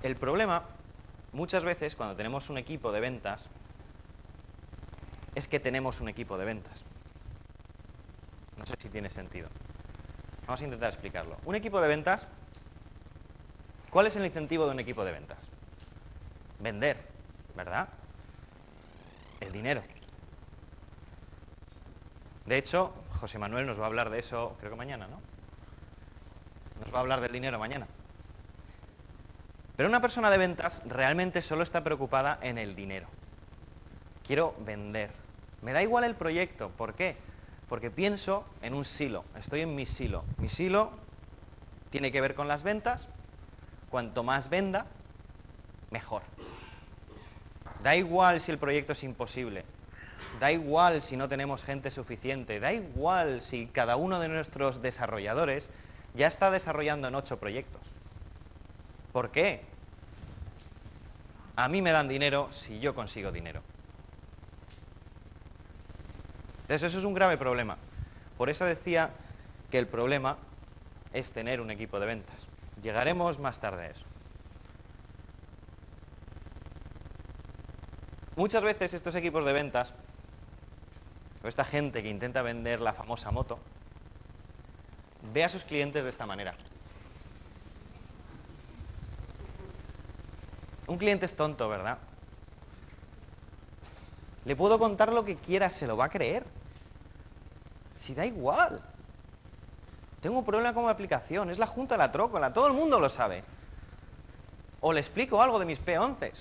El 0.03 0.17
problema, 0.17 0.65
muchas 1.33 1.65
veces, 1.65 1.95
cuando 1.95 2.17
tenemos 2.17 2.49
un 2.49 2.57
equipo 2.57 2.91
de 2.91 3.01
ventas, 3.01 3.49
es 5.35 5.47
que 5.47 5.61
tenemos 5.61 6.01
un 6.01 6.09
equipo 6.09 6.39
de 6.39 6.45
ventas. 6.47 6.85
No 8.57 8.65
sé 8.65 8.75
si 8.79 8.89
tiene 8.89 9.11
sentido. 9.11 9.49
Vamos 10.47 10.61
a 10.63 10.65
intentar 10.65 10.91
explicarlo. 10.91 11.37
Un 11.45 11.55
equipo 11.55 11.81
de 11.81 11.89
ventas 11.89 12.27
¿Cuál 13.91 14.07
es 14.07 14.17
el 14.17 14.25
incentivo 14.25 14.67
de 14.67 14.73
un 14.73 14.81
equipo 14.81 15.05
de 15.05 15.13
ventas? 15.13 15.49
Vender, 16.61 16.97
¿verdad? 17.57 17.89
El 19.41 19.53
dinero. 19.53 19.83
De 22.47 22.59
hecho, 22.59 22.93
José 23.21 23.39
Manuel 23.39 23.67
nos 23.67 23.79
va 23.79 23.85
a 23.85 23.87
hablar 23.87 24.11
de 24.11 24.21
eso, 24.21 24.57
creo 24.59 24.71
que 24.71 24.77
mañana, 24.77 25.07
¿no? 25.07 25.21
Nos 26.81 26.93
va 26.93 26.99
a 26.99 27.01
hablar 27.01 27.21
del 27.21 27.33
dinero 27.33 27.59
mañana. 27.59 27.87
Pero 29.77 29.89
una 29.89 30.01
persona 30.01 30.31
de 30.31 30.39
ventas 30.39 30.83
realmente 30.87 31.43
solo 31.43 31.63
está 31.63 31.83
preocupada 31.83 32.39
en 32.43 32.59
el 32.59 32.75
dinero. 32.75 33.09
Quiero 34.27 34.55
vender. 34.61 35.11
Me 35.63 35.73
da 35.73 35.83
igual 35.83 36.05
el 36.05 36.15
proyecto. 36.15 36.71
¿Por 36.71 36.95
qué? 36.95 37.17
Porque 37.69 37.91
pienso 37.91 38.45
en 38.63 38.75
un 38.75 38.85
silo. 38.85 39.25
Estoy 39.37 39.63
en 39.63 39.75
mi 39.75 39.87
silo. 39.87 40.25
Mi 40.39 40.49
silo 40.49 40.91
tiene 41.91 42.13
que 42.13 42.21
ver 42.21 42.35
con 42.35 42.49
las 42.49 42.63
ventas, 42.63 43.09
Cuanto 43.91 44.23
más 44.23 44.49
venda, 44.49 44.87
mejor. 45.91 46.23
Da 47.83 47.97
igual 47.97 48.41
si 48.41 48.53
el 48.53 48.59
proyecto 48.59 48.93
es 48.93 49.03
imposible. 49.03 49.65
Da 50.39 50.53
igual 50.53 51.03
si 51.03 51.17
no 51.17 51.29
tenemos 51.29 51.65
gente 51.65 51.91
suficiente. 51.91 52.61
Da 52.61 52.73
igual 52.73 53.43
si 53.43 53.67
cada 53.67 53.97
uno 53.97 54.21
de 54.21 54.29
nuestros 54.29 54.81
desarrolladores 54.81 55.71
ya 56.15 56.29
está 56.29 56.51
desarrollando 56.51 57.09
en 57.09 57.15
ocho 57.15 57.39
proyectos. 57.39 57.83
¿Por 59.13 59.31
qué? 59.31 59.63
A 61.57 61.69
mí 61.69 61.83
me 61.83 61.93
dan 61.93 62.09
dinero 62.09 62.51
si 62.53 62.81
yo 62.81 62.95
consigo 62.95 63.33
dinero. 63.33 63.63
Entonces 66.63 66.91
eso 66.91 67.01
es 67.01 67.05
un 67.05 67.15
grave 67.15 67.37
problema. 67.37 67.77
Por 68.39 68.49
eso 68.49 68.65
decía 68.65 69.11
que 69.71 69.79
el 69.79 69.89
problema 69.89 70.39
es 71.13 71.31
tener 71.33 71.61
un 71.61 71.71
equipo 71.71 71.99
de 71.99 72.07
ventas. 72.07 72.50
Llegaremos 72.83 73.39
más 73.39 73.61
tarde 73.61 73.87
a 73.87 73.91
eso. 73.91 74.07
muchas 78.41 78.65
veces 78.65 78.95
estos 78.95 79.15
equipos 79.15 79.45
de 79.45 79.53
ventas, 79.53 79.93
o 81.45 81.49
esta 81.49 81.63
gente 81.63 82.03
que 82.03 82.09
intenta 82.09 82.41
vender 82.41 82.81
la 82.81 82.95
famosa 82.95 83.31
moto, 83.31 83.59
ve 85.35 85.45
a 85.45 85.49
sus 85.51 85.63
clientes 85.65 86.03
de 86.03 86.09
esta 86.09 86.25
manera. 86.25 86.55
Un 90.87 90.97
cliente 90.97 91.27
es 91.27 91.37
tonto, 91.37 91.69
¿verdad? 91.69 91.99
Le 94.47 94.57
puedo 94.57 94.79
contar 94.79 95.13
lo 95.13 95.23
que 95.23 95.37
quiera, 95.37 95.69
se 95.69 95.87
lo 95.87 95.99
va 95.99 96.07
a 96.07 96.09
creer. 96.09 96.47
Si 97.95 98.15
da 98.15 98.25
igual. 98.25 98.81
Tengo 100.21 100.39
un 100.39 100.45
problema 100.45 100.75
con 100.75 100.85
mi 100.85 100.91
aplicación, 100.91 101.51
es 101.51 101.59
la 101.59 101.67
junta 101.67 101.95
de 101.95 101.99
la 101.99 102.13
trócola, 102.13 102.53
todo 102.53 102.67
el 102.67 102.75
mundo 102.75 103.01
lo 103.01 103.09
sabe. 103.09 103.43
O 104.81 104.93
le 104.93 105.01
explico 105.01 105.41
algo 105.43 105.59
de 105.59 105.65
mis 105.65 105.81
P11. 105.81 106.33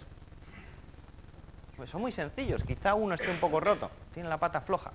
Pues 1.77 1.89
son 1.89 2.01
muy 2.01 2.12
sencillos, 2.12 2.63
quizá 2.63 2.93
uno 2.93 3.15
esté 3.15 3.31
un 3.31 3.39
poco 3.39 3.59
roto, 3.62 3.89
tiene 4.13 4.27
la 4.27 4.38
pata 4.38 4.62
floja. 4.62 4.91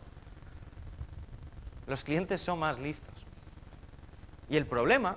Los 1.86 2.04
clientes 2.04 2.42
son 2.42 2.58
más 2.58 2.78
listos. 2.78 3.14
Y 4.50 4.56
el 4.56 4.66
problema 4.66 5.16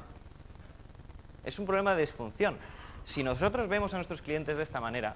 es 1.43 1.59
un 1.59 1.65
problema 1.65 1.93
de 1.93 2.01
disfunción. 2.01 2.57
Si 3.03 3.23
nosotros 3.23 3.67
vemos 3.67 3.93
a 3.93 3.97
nuestros 3.97 4.21
clientes 4.21 4.57
de 4.57 4.63
esta 4.63 4.79
manera, 4.79 5.15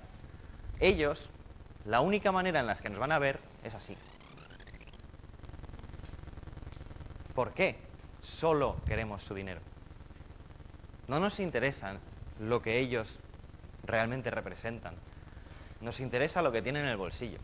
ellos, 0.79 1.29
la 1.85 2.01
única 2.01 2.31
manera 2.31 2.59
en 2.59 2.67
la 2.67 2.75
que 2.75 2.89
nos 2.89 2.99
van 2.99 3.13
a 3.13 3.19
ver 3.19 3.39
es 3.63 3.75
así. 3.75 3.95
¿Por 7.33 7.53
qué? 7.53 7.90
Solo 8.21 8.77
queremos 8.85 9.23
su 9.23 9.33
dinero. 9.33 9.61
No 11.07 11.19
nos 11.19 11.39
interesa 11.39 11.97
lo 12.39 12.61
que 12.61 12.79
ellos 12.79 13.19
realmente 13.83 14.29
representan. 14.29 14.95
Nos 15.81 15.99
interesa 15.99 16.41
lo 16.41 16.51
que 16.51 16.61
tienen 16.61 16.83
en 16.85 16.89
el 16.89 16.97
bolsillo. 16.97 17.39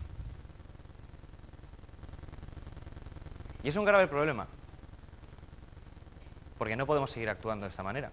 Y 3.63 3.69
es 3.69 3.75
un 3.75 3.85
grave 3.85 4.07
problema. 4.07 4.47
Porque 6.57 6.75
no 6.75 6.85
podemos 6.85 7.11
seguir 7.11 7.29
actuando 7.29 7.65
de 7.65 7.71
esta 7.71 7.83
manera. 7.83 8.11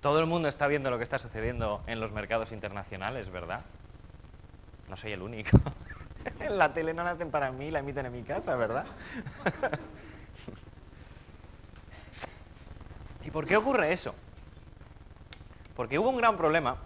Todo 0.00 0.20
el 0.20 0.26
mundo 0.26 0.48
está 0.48 0.66
viendo 0.66 0.90
lo 0.90 0.98
que 0.98 1.04
está 1.04 1.18
sucediendo 1.18 1.82
en 1.86 2.00
los 2.00 2.12
mercados 2.12 2.52
internacionales, 2.52 3.30
¿verdad? 3.30 3.62
No 4.88 4.96
soy 4.96 5.12
el 5.12 5.22
único. 5.22 5.58
la 6.50 6.72
tele 6.72 6.94
no 6.94 7.04
la 7.04 7.12
hacen 7.12 7.30
para 7.30 7.50
mí, 7.50 7.70
la 7.70 7.80
emiten 7.80 8.06
en 8.06 8.12
mi 8.12 8.22
casa, 8.22 8.54
¿verdad? 8.56 8.86
¿Y 13.28 13.30
por 13.30 13.46
qué 13.46 13.58
ocurre 13.58 13.92
eso? 13.92 14.14
Porque 15.76 15.98
hubo 15.98 16.08
un 16.08 16.16
gran 16.16 16.38
problema 16.38 16.78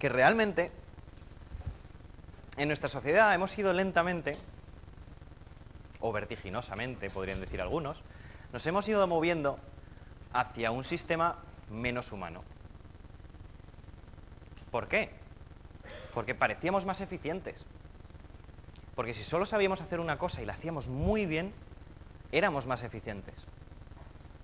que 0.00 0.08
realmente 0.08 0.72
en 2.56 2.66
nuestra 2.66 2.88
sociedad 2.88 3.32
hemos 3.32 3.56
ido 3.56 3.72
lentamente, 3.72 4.36
o 6.00 6.10
vertiginosamente, 6.10 7.08
podrían 7.08 7.40
decir 7.40 7.60
algunos, 7.60 8.02
nos 8.52 8.66
hemos 8.66 8.88
ido 8.88 9.06
moviendo 9.06 9.60
hacia 10.32 10.72
un 10.72 10.82
sistema 10.82 11.38
menos 11.70 12.10
humano. 12.10 12.42
¿Por 14.72 14.88
qué? 14.88 15.14
Porque 16.14 16.34
parecíamos 16.34 16.84
más 16.84 17.00
eficientes. 17.00 17.64
Porque 18.96 19.14
si 19.14 19.22
solo 19.22 19.46
sabíamos 19.46 19.80
hacer 19.80 20.00
una 20.00 20.18
cosa 20.18 20.42
y 20.42 20.46
la 20.46 20.54
hacíamos 20.54 20.88
muy 20.88 21.26
bien, 21.26 21.54
éramos 22.32 22.66
más 22.66 22.82
eficientes. 22.82 23.36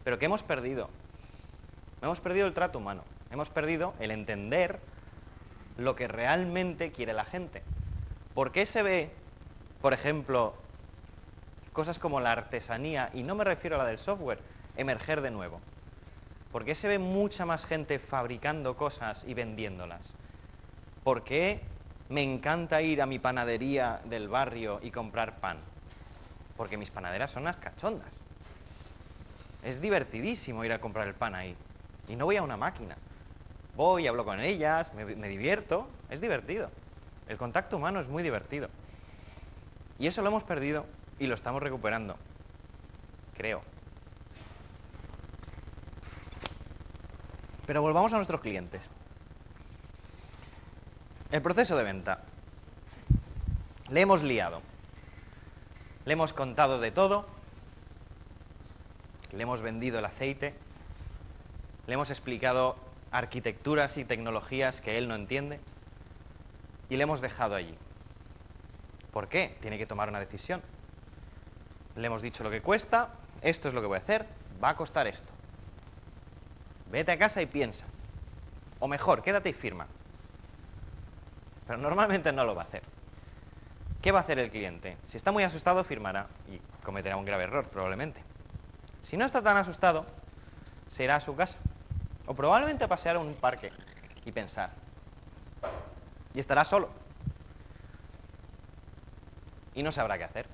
Pero 0.09 0.18
¿qué 0.18 0.25
hemos 0.25 0.42
perdido? 0.42 0.88
Hemos 2.01 2.18
perdido 2.21 2.47
el 2.47 2.55
trato 2.55 2.79
humano. 2.79 3.03
Hemos 3.31 3.51
perdido 3.51 3.92
el 4.01 4.11
entender 4.11 4.81
lo 5.77 5.94
que 5.94 6.09
realmente 6.09 6.92
quiere 6.92 7.12
la 7.12 7.27
gente. 7.27 7.62
¿Por 8.33 8.51
qué 8.51 8.64
se 8.64 8.83
ve, 8.83 9.11
por 9.83 9.92
ejemplo, 9.92 10.55
cosas 11.75 11.99
como 11.99 12.21
la 12.21 12.33
artesanía, 12.33 13.11
y 13.12 13.23
no 13.23 13.35
me 13.35 13.44
refiero 13.44 13.77
a 13.77 13.81
la 13.81 13.85
del 13.85 13.99
software, 13.99 14.40
emerger 14.79 15.21
de 15.21 15.31
nuevo? 15.31 15.61
¿Por 16.53 16.64
qué 16.64 16.75
se 16.75 16.88
ve 16.88 16.99
mucha 16.99 17.44
más 17.44 17.66
gente 17.66 17.99
fabricando 17.99 18.79
cosas 18.79 19.23
y 19.27 19.35
vendiéndolas? 19.35 20.14
¿Por 21.05 21.23
qué 21.23 21.61
me 22.09 22.23
encanta 22.23 22.81
ir 22.81 23.03
a 23.03 23.07
mi 23.07 23.18
panadería 23.18 24.01
del 24.05 24.29
barrio 24.31 24.81
y 24.83 24.90
comprar 24.90 25.38
pan? 25.38 25.59
Porque 26.57 26.79
mis 26.79 26.90
panaderas 26.90 27.31
son 27.31 27.42
unas 27.42 27.59
cachondas. 27.59 28.28
Es 29.62 29.81
divertidísimo 29.81 30.64
ir 30.64 30.73
a 30.73 30.81
comprar 30.81 31.09
el 31.09 31.14
pan 31.14 31.35
ahí. 31.35 31.57
Y 32.09 32.16
no 32.16 32.25
voy 32.25 32.37
a 32.37 32.42
una 32.42 32.57
máquina. 32.57 32.97
Voy, 33.77 34.07
hablo 34.07 34.25
con 34.25 34.40
ellas, 34.40 34.92
me, 34.94 35.05
me 35.05 35.29
divierto. 35.29 35.88
Es 36.11 36.21
divertido. 36.21 36.71
El 37.29 37.37
contacto 37.37 37.77
humano 37.77 38.01
es 38.01 38.09
muy 38.09 38.23
divertido. 38.23 38.68
Y 39.99 40.07
eso 40.07 40.23
lo 40.23 40.29
hemos 40.29 40.44
perdido 40.44 40.87
y 41.18 41.27
lo 41.27 41.35
estamos 41.35 41.62
recuperando. 41.62 42.16
Creo. 43.37 43.62
Pero 47.66 47.83
volvamos 47.83 48.12
a 48.12 48.16
nuestros 48.16 48.40
clientes. 48.40 48.88
El 51.31 51.42
proceso 51.42 51.77
de 51.77 51.85
venta. 51.85 52.23
Le 53.90 54.01
hemos 54.01 54.23
liado. 54.23 54.62
Le 56.07 56.14
hemos 56.14 56.33
contado 56.33 56.81
de 56.81 56.90
todo. 56.90 57.27
Le 59.33 59.43
hemos 59.43 59.62
vendido 59.62 59.99
el 59.99 60.05
aceite. 60.05 60.55
Le 61.87 61.95
hemos 61.95 62.11
explicado 62.11 62.77
arquitecturas 63.11 63.97
y 63.97 64.05
tecnologías 64.05 64.81
que 64.81 64.99
él 64.99 65.09
no 65.09 65.14
entiende. 65.14 65.61
Y 66.88 66.97
le 66.97 67.03
hemos 67.03 67.21
dejado 67.21 67.55
allí. 67.55 67.77
¿Por 69.12 69.29
qué? 69.29 69.57
Tiene 69.61 69.79
que 69.79 69.87
tomar 69.87 70.09
una 70.09 70.21
decisión. 70.21 70.62
Le 71.97 72.07
hemos 72.07 72.23
dicho 72.23 72.45
lo 72.45 72.51
que 72.51 72.62
cuesta, 72.62 73.14
esto 73.43 73.69
es 73.69 73.75
lo 73.75 73.81
que 73.81 73.87
voy 73.87 73.97
a 73.97 74.03
hacer, 74.03 74.27
va 74.62 74.71
a 74.71 74.77
costar 74.77 75.07
esto. 75.07 75.33
Vete 76.91 77.12
a 77.12 77.19
casa 77.19 77.43
y 77.43 77.47
piensa. 77.47 77.85
O 78.79 78.88
mejor, 78.88 79.23
quédate 79.23 79.51
y 79.51 79.53
firma. 79.53 79.87
Pero 81.67 81.79
normalmente 81.79 82.33
no 82.33 82.45
lo 82.45 82.55
va 82.55 82.62
a 82.62 82.67
hacer. 82.67 82.83
¿Qué 84.01 84.12
va 84.12 84.21
a 84.21 84.23
hacer 84.23 84.38
el 84.38 84.51
cliente? 84.51 84.97
Si 85.07 85.17
está 85.17 85.33
muy 85.33 85.43
asustado, 85.43 85.83
firmará 85.85 86.29
y 86.49 86.59
cometerá 86.85 87.17
un 87.17 87.25
grave 87.25 87.45
error, 87.45 87.69
probablemente. 87.69 88.23
Si 89.03 89.17
no 89.17 89.25
está 89.25 89.43
tan 89.43 89.57
asustado, 89.57 90.07
se 90.89 91.05
irá 91.05 91.17
a 91.17 91.21
su 91.21 91.35
casa. 91.35 91.59
O 92.27 92.35
probablemente 92.35 92.85
a 92.85 92.89
pasear 92.89 93.17
a 93.17 93.21
un 93.21 93.35
parque 93.35 93.73
y 94.25 94.33
pensar. 94.33 94.71
Y 96.35 96.41
estará 96.41 96.65
solo. 96.65 96.91
Y 99.75 99.83
no 99.83 99.93
sabrá 99.93 100.19
qué 100.19 100.25
hacer. 100.25 100.47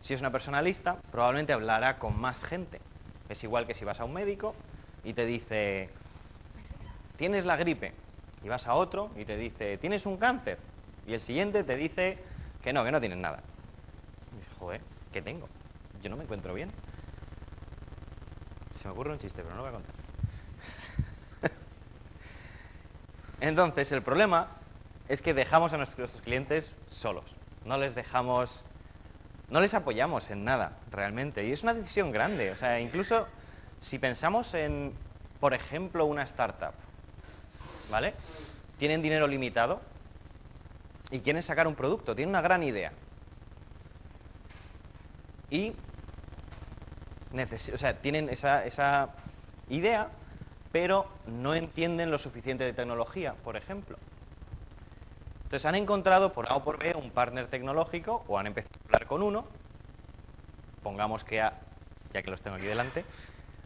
Si 0.00 0.14
es 0.14 0.20
una 0.20 0.30
persona 0.30 0.62
lista, 0.62 0.98
probablemente 1.10 1.52
hablará 1.52 1.98
con 1.98 2.18
más 2.18 2.42
gente. 2.44 2.80
Es 3.28 3.42
igual 3.42 3.66
que 3.66 3.74
si 3.74 3.84
vas 3.84 4.00
a 4.00 4.04
un 4.04 4.12
médico 4.12 4.54
y 5.02 5.12
te 5.14 5.26
dice, 5.26 5.90
tienes 7.16 7.44
la 7.44 7.56
gripe, 7.56 7.92
y 8.42 8.48
vas 8.48 8.66
a 8.66 8.74
otro 8.74 9.10
y 9.16 9.24
te 9.24 9.36
dice, 9.36 9.78
tienes 9.78 10.06
un 10.06 10.16
cáncer, 10.16 10.58
y 11.06 11.14
el 11.14 11.20
siguiente 11.20 11.64
te 11.64 11.76
dice 11.76 12.18
que 12.62 12.72
no, 12.72 12.84
que 12.84 12.92
no 12.92 13.00
tienes 13.00 13.18
nada. 13.18 13.40
Y 14.38 14.58
joder, 14.58 14.80
¿qué 15.12 15.22
tengo? 15.22 15.48
No 16.08 16.16
me 16.16 16.24
encuentro 16.24 16.54
bien. 16.54 16.70
Se 18.80 18.86
me 18.86 18.92
ocurre 18.92 19.12
un 19.12 19.18
chiste, 19.18 19.42
pero 19.42 19.54
no 19.54 19.56
lo 19.56 19.62
voy 19.62 19.70
a 19.70 19.74
contar. 19.74 19.94
Entonces, 23.40 23.90
el 23.92 24.02
problema 24.02 24.48
es 25.08 25.22
que 25.22 25.34
dejamos 25.34 25.72
a 25.72 25.76
nuestros 25.76 26.12
clientes 26.22 26.70
solos. 26.88 27.24
No 27.64 27.78
les 27.78 27.94
dejamos, 27.94 28.64
no 29.48 29.60
les 29.60 29.74
apoyamos 29.74 30.30
en 30.30 30.44
nada, 30.44 30.78
realmente. 30.90 31.44
Y 31.46 31.52
es 31.52 31.62
una 31.62 31.74
decisión 31.74 32.12
grande. 32.12 32.50
O 32.50 32.56
sea, 32.56 32.80
incluso 32.80 33.26
si 33.80 33.98
pensamos 33.98 34.52
en, 34.54 34.94
por 35.40 35.54
ejemplo, 35.54 36.06
una 36.06 36.22
startup, 36.22 36.72
¿vale? 37.90 38.14
Tienen 38.78 39.02
dinero 39.02 39.26
limitado 39.26 39.80
y 41.10 41.20
quieren 41.20 41.42
sacar 41.42 41.66
un 41.66 41.74
producto, 41.74 42.14
tienen 42.14 42.30
una 42.30 42.42
gran 42.42 42.62
idea. 42.62 42.92
Y 45.50 45.74
o 47.44 47.78
sea, 47.78 48.00
tienen 48.00 48.28
esa, 48.28 48.64
esa 48.64 49.10
idea, 49.68 50.10
pero 50.72 51.06
no 51.26 51.54
entienden 51.54 52.10
lo 52.10 52.18
suficiente 52.18 52.64
de 52.64 52.72
tecnología, 52.72 53.34
por 53.44 53.56
ejemplo. 53.56 53.98
Entonces 55.44 55.64
han 55.66 55.74
encontrado 55.76 56.32
por 56.32 56.50
A 56.50 56.56
o 56.56 56.64
por 56.64 56.78
B 56.78 56.92
un 56.96 57.10
partner 57.10 57.48
tecnológico 57.48 58.24
o 58.26 58.38
han 58.38 58.46
empezado 58.48 58.72
a 58.82 58.86
hablar 58.86 59.06
con 59.06 59.22
uno, 59.22 59.46
pongamos 60.82 61.24
que 61.24 61.40
A, 61.40 61.52
ya 62.12 62.22
que 62.22 62.30
los 62.30 62.42
tengo 62.42 62.56
aquí 62.56 62.66
delante, 62.66 63.04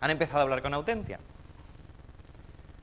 han 0.00 0.10
empezado 0.10 0.40
a 0.40 0.42
hablar 0.42 0.62
con 0.62 0.74
Autentia. 0.74 1.20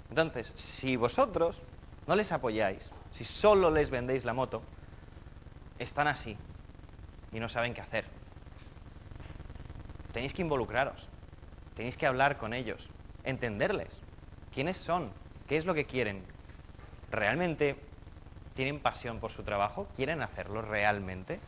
Entonces, 0.10 0.54
si 0.56 0.96
vosotros 0.96 1.62
no 2.08 2.16
les 2.16 2.32
apoyáis, 2.32 2.90
si 3.12 3.24
solo 3.24 3.70
les 3.70 3.90
vendéis 3.90 4.26
la 4.26 4.34
moto, 4.34 4.64
están 5.78 6.08
así 6.08 6.38
y 7.32 7.40
no 7.40 7.50
saben 7.50 7.74
qué 7.74 7.82
hacer. 7.82 8.06
Tenéis 10.18 10.34
que 10.34 10.42
involucraros, 10.42 11.08
tenéis 11.76 11.96
que 11.96 12.08
hablar 12.08 12.40
con 12.40 12.52
ellos, 12.52 12.90
entenderles, 13.24 14.02
quiénes 14.52 14.76
son, 14.78 15.12
qué 15.48 15.58
es 15.58 15.66
lo 15.68 15.76
que 15.76 15.86
quieren. 15.86 16.26
¿Realmente 17.12 17.76
tienen 18.56 18.80
pasión 18.80 19.20
por 19.20 19.32
su 19.32 19.44
trabajo, 19.44 19.88
quieren 19.96 20.24
hacerlo 20.24 20.64
realmente. 20.64 21.40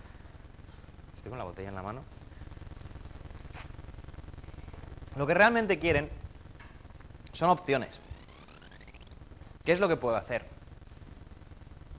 Estoy 1.15 1.31
con 1.31 1.39
la 1.39 1.45
botella 1.45 1.69
en 1.69 1.73
la 1.73 1.81
mano. 1.81 2.03
Lo 5.15 5.25
que 5.25 5.33
realmente 5.33 5.79
quieren 5.79 6.07
son 7.33 7.49
opciones. 7.49 7.99
¿Qué 9.65 9.71
es 9.71 9.79
lo 9.79 9.87
que 9.87 9.97
puedo 9.97 10.15
hacer? 10.15 10.45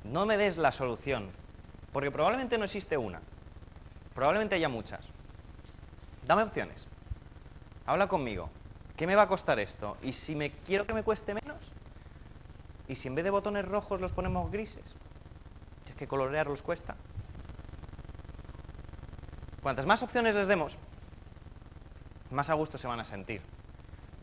No 0.05 0.25
me 0.25 0.37
des 0.37 0.57
la 0.57 0.71
solución, 0.71 1.33
porque 1.93 2.13
probablemente 2.13 2.57
no 2.59 2.65
existe 2.65 2.97
una. 2.97 3.21
Probablemente 4.15 4.55
haya 4.55 4.69
muchas. 4.69 5.10
Dame 6.27 6.43
opciones. 6.43 6.87
Habla 7.87 8.09
conmigo. 8.09 8.51
¿Qué 8.97 9.07
me 9.07 9.17
va 9.17 9.23
a 9.23 9.29
costar 9.29 9.59
esto? 9.59 9.97
¿Y 10.03 10.13
si 10.13 10.35
me 10.35 10.53
quiero 10.53 10.87
que 10.87 10.95
me 10.95 11.03
cueste 11.03 11.35
menos? 11.35 11.59
¿Y 12.87 12.97
si 12.97 13.09
en 13.09 13.15
vez 13.15 13.25
de 13.25 13.31
botones 13.31 13.67
rojos 13.67 14.01
los 14.01 14.13
ponemos 14.13 14.51
grises? 14.51 14.85
Es 15.89 15.95
que 15.95 16.07
colorearlos 16.07 16.63
cuesta. 16.63 16.97
Cuantas 19.63 19.87
más 19.87 20.03
opciones 20.03 20.35
les 20.35 20.49
demos, 20.49 20.77
más 22.31 22.49
a 22.49 22.55
gusto 22.55 22.79
se 22.79 22.87
van 22.87 23.01
a 23.01 23.05
sentir. 23.05 23.43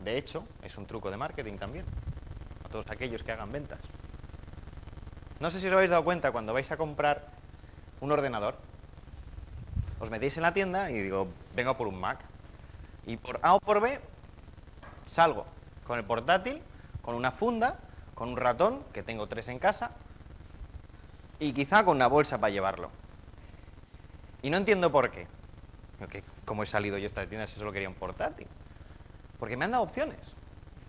De 0.02 0.16
hecho, 0.16 0.44
es 0.62 0.76
un 0.76 0.86
truco 0.86 1.10
de 1.10 1.16
marketing 1.16 1.58
también, 1.58 1.84
a 2.64 2.68
todos 2.68 2.90
aquellos 2.90 3.22
que 3.22 3.32
hagan 3.32 3.52
ventas. 3.52 3.80
No 5.40 5.50
sé 5.50 5.60
si 5.60 5.68
os 5.68 5.72
habéis 5.72 5.90
dado 5.90 6.04
cuenta 6.04 6.32
cuando 6.32 6.52
vais 6.52 6.70
a 6.72 6.76
comprar 6.76 7.26
un 8.00 8.10
ordenador, 8.10 8.56
os 10.00 10.10
metéis 10.10 10.36
en 10.36 10.42
la 10.42 10.52
tienda 10.52 10.90
y 10.90 11.02
digo, 11.02 11.28
vengo 11.54 11.76
por 11.76 11.86
un 11.86 11.98
Mac. 11.98 12.20
Y 13.06 13.16
por 13.16 13.40
A 13.42 13.54
o 13.54 13.60
por 13.60 13.80
B, 13.80 14.00
salgo 15.06 15.46
con 15.86 15.98
el 15.98 16.04
portátil, 16.04 16.62
con 17.00 17.14
una 17.14 17.32
funda, 17.32 17.80
con 18.14 18.28
un 18.28 18.36
ratón, 18.36 18.84
que 18.92 19.02
tengo 19.02 19.26
tres 19.26 19.48
en 19.48 19.58
casa, 19.58 19.92
y 21.38 21.52
quizá 21.52 21.84
con 21.84 21.96
una 21.96 22.06
bolsa 22.06 22.38
para 22.38 22.50
llevarlo. 22.50 22.90
Y 24.42 24.50
no 24.50 24.58
entiendo 24.58 24.92
por 24.92 25.10
qué. 25.10 25.26
¿Cómo 26.44 26.62
he 26.62 26.66
salido 26.66 26.98
yo 26.98 27.06
esta 27.06 27.26
tienda 27.26 27.46
si 27.46 27.58
solo 27.58 27.72
quería 27.72 27.88
un 27.88 27.94
portátil? 27.94 28.46
Porque 29.38 29.56
me 29.56 29.64
han 29.64 29.70
dado 29.72 29.84
opciones. 29.84 30.18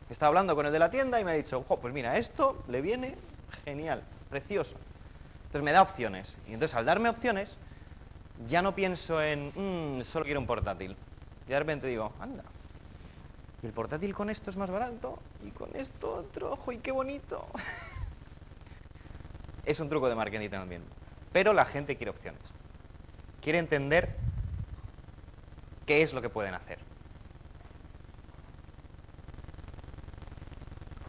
He 0.10 0.14
estado 0.14 0.30
hablando 0.30 0.56
con 0.56 0.66
el 0.66 0.72
de 0.72 0.80
la 0.80 0.90
tienda 0.90 1.20
y 1.20 1.26
me 1.26 1.32
ha 1.32 1.36
dicho, 1.36 1.62
pues 1.64 1.94
mira, 1.94 2.18
esto 2.18 2.64
le 2.68 2.82
viene 2.82 3.16
genial, 3.64 4.04
precioso. 4.30 4.76
Entonces 5.46 5.64
me 5.64 5.72
da 5.72 5.82
opciones. 5.82 6.36
Y 6.48 6.54
entonces 6.54 6.76
al 6.76 6.86
darme 6.86 7.10
opciones, 7.10 7.56
ya 8.48 8.62
no 8.62 8.74
pienso 8.74 9.22
en, 9.22 9.52
mmm, 9.56 10.04
solo 10.04 10.26
quiero 10.26 10.40
un 10.40 10.48
portátil. 10.48 10.96
Y 11.48 11.50
de 11.50 11.60
repente 11.60 11.88
digo, 11.88 12.14
anda. 12.20 12.44
Y 13.62 13.68
el 13.68 13.74
portátil 13.74 14.14
con 14.14 14.30
esto 14.30 14.50
es 14.50 14.58
más 14.58 14.70
barato. 14.70 15.20
Y 15.44 15.52
con 15.52 15.76
esto 15.76 16.14
otro, 16.16 16.52
ojo, 16.54 16.72
y 16.72 16.78
qué 16.78 16.92
bonito. 16.92 17.46
es 19.66 19.80
un 19.80 19.90
truco 19.90 20.08
de 20.08 20.16
marketing 20.16 20.50
también. 20.50 20.84
Pero 21.32 21.54
la 21.54 21.66
gente 21.66 21.96
quiere 21.96 22.12
opciones. 22.12 22.42
Quiere 23.42 23.60
entender 23.60 24.16
qué 25.86 26.02
es 26.02 26.14
lo 26.14 26.22
que 26.22 26.30
pueden 26.30 26.54
hacer. 26.54 26.80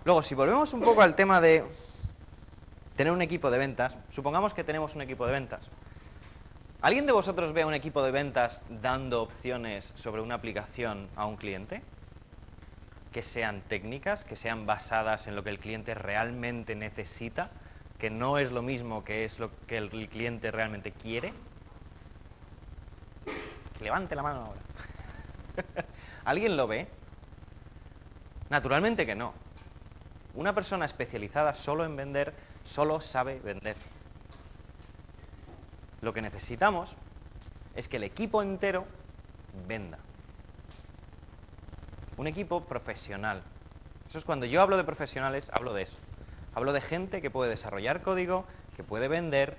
Luego, 0.05 0.23
si 0.23 0.35
volvemos 0.35 0.73
un 0.73 0.81
poco 0.81 1.03
al 1.03 1.14
tema 1.14 1.40
de 1.40 1.64
tener 2.97 3.12
un 3.12 3.23
equipo 3.23 3.51
de 3.51 3.59
ventas, 3.59 3.97
supongamos 4.11 4.55
que 4.55 4.64
tenemos 4.64 4.95
un 4.95 5.03
equipo 5.03 5.27
de 5.27 5.33
ventas. 5.33 5.71
¿Alguien 6.83 7.05
de 7.05 7.12
vosotros 7.12 7.53
ve 7.53 7.61
a 7.61 7.66
un 7.66 7.75
equipo 7.75 8.03
de 8.03 8.11
ventas 8.11 8.62
dando 8.71 9.21
opciones 9.21 9.93
sobre 9.97 10.23
una 10.23 10.37
aplicación 10.37 11.11
a 11.14 11.27
un 11.27 11.37
cliente? 11.37 11.83
Que 13.12 13.23
sean 13.23 13.61
técnicas, 13.69 14.25
que 14.25 14.35
sean 14.35 14.64
basadas 14.64 15.27
en 15.27 15.37
lo 15.37 15.45
que 15.45 15.51
el 15.51 15.59
cliente 15.59 15.93
realmente 15.93 16.75
necesita, 16.75 17.51
que 17.99 18.09
no 18.09 18.38
es 18.38 18.51
lo 18.51 18.62
mismo 18.62 19.05
que 19.05 19.27
es 19.27 19.38
lo 19.38 19.51
que 19.66 19.77
el 19.77 19.90
cliente 20.09 20.51
realmente 20.51 20.93
quiere. 20.93 21.35
Levante 23.83 24.14
la 24.14 24.23
mano 24.23 24.47
ahora. 24.47 24.61
¿Alguien 26.25 26.57
lo 26.57 26.66
ve? 26.66 26.88
Naturalmente 28.49 29.05
que 29.05 29.14
no. 29.14 29.35
Una 30.33 30.55
persona 30.55 30.87
especializada 30.87 31.53
solo 31.53 31.85
en 31.85 31.95
vender, 31.95 32.33
solo 32.64 33.03
sabe 33.03 33.38
vender. 33.40 33.77
Lo 36.01 36.13
que 36.13 36.23
necesitamos 36.23 36.95
es 37.75 37.89
que 37.89 37.99
el 37.99 38.05
equipo 38.05 38.43
entero 38.43 38.87
venda. 39.67 39.99
Un 42.17 42.27
equipo 42.27 42.65
profesional. 42.65 43.43
Eso 44.09 44.19
es 44.19 44.25
cuando 44.25 44.47
yo 44.47 44.61
hablo 44.61 44.77
de 44.77 44.85
profesionales, 44.85 45.51
hablo 45.53 45.73
de 45.73 45.83
eso. 45.83 45.97
Hablo 46.55 46.73
de 46.73 46.81
gente 46.81 47.23
que 47.23 47.31
puede 47.31 47.51
desarrollar 47.51 48.03
código, 48.03 48.45
que 48.77 48.83
puede 48.83 49.09
vender, 49.09 49.57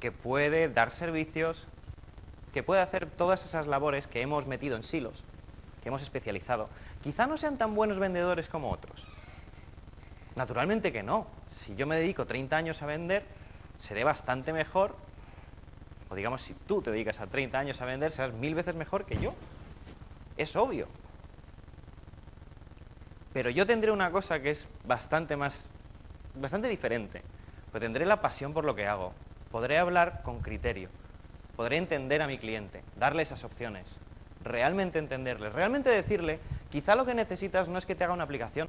que 0.00 0.10
puede 0.10 0.68
dar 0.68 0.90
servicios, 0.90 1.66
que 2.52 2.62
puede 2.62 2.82
hacer 2.82 3.06
todas 3.06 3.44
esas 3.44 3.66
labores 3.66 4.06
que 4.06 4.20
hemos 4.20 4.46
metido 4.46 4.76
en 4.76 4.82
silos, 4.82 5.24
que 5.82 5.88
hemos 5.88 6.02
especializado. 6.02 6.68
Quizá 7.00 7.26
no 7.26 7.38
sean 7.38 7.56
tan 7.56 7.74
buenos 7.74 7.98
vendedores 7.98 8.48
como 8.48 8.70
otros. 8.70 9.06
Naturalmente 10.34 10.92
que 10.92 11.02
no. 11.02 11.26
Si 11.50 11.74
yo 11.76 11.86
me 11.86 11.96
dedico 11.96 12.26
30 12.26 12.56
años 12.56 12.82
a 12.82 12.86
vender, 12.86 13.24
seré 13.78 14.02
bastante 14.02 14.52
mejor, 14.52 14.96
o 16.12 16.14
digamos, 16.14 16.42
si 16.42 16.52
tú 16.52 16.82
te 16.82 16.90
dedicas 16.90 17.18
a 17.20 17.26
30 17.26 17.58
años 17.58 17.80
a 17.80 17.86
vender, 17.86 18.12
serás 18.12 18.34
mil 18.34 18.54
veces 18.54 18.74
mejor 18.74 19.06
que 19.06 19.18
yo. 19.18 19.32
Es 20.36 20.54
obvio. 20.56 20.86
Pero 23.32 23.48
yo 23.48 23.64
tendré 23.64 23.90
una 23.90 24.10
cosa 24.10 24.38
que 24.42 24.50
es 24.50 24.68
bastante 24.84 25.36
más, 25.36 25.54
bastante 26.34 26.68
diferente. 26.68 27.22
Pues 27.70 27.80
tendré 27.80 28.04
la 28.04 28.20
pasión 28.20 28.52
por 28.52 28.66
lo 28.66 28.74
que 28.74 28.86
hago. 28.86 29.14
Podré 29.50 29.78
hablar 29.78 30.20
con 30.22 30.42
criterio. 30.42 30.90
Podré 31.56 31.78
entender 31.78 32.20
a 32.20 32.26
mi 32.26 32.36
cliente, 32.36 32.82
darle 32.94 33.22
esas 33.22 33.42
opciones, 33.42 33.86
realmente 34.44 34.98
entenderle, 34.98 35.48
realmente 35.48 35.88
decirle, 35.88 36.40
quizá 36.70 36.94
lo 36.94 37.06
que 37.06 37.14
necesitas 37.14 37.68
no 37.68 37.78
es 37.78 37.86
que 37.86 37.94
te 37.94 38.04
haga 38.04 38.12
una 38.12 38.24
aplicación, 38.24 38.68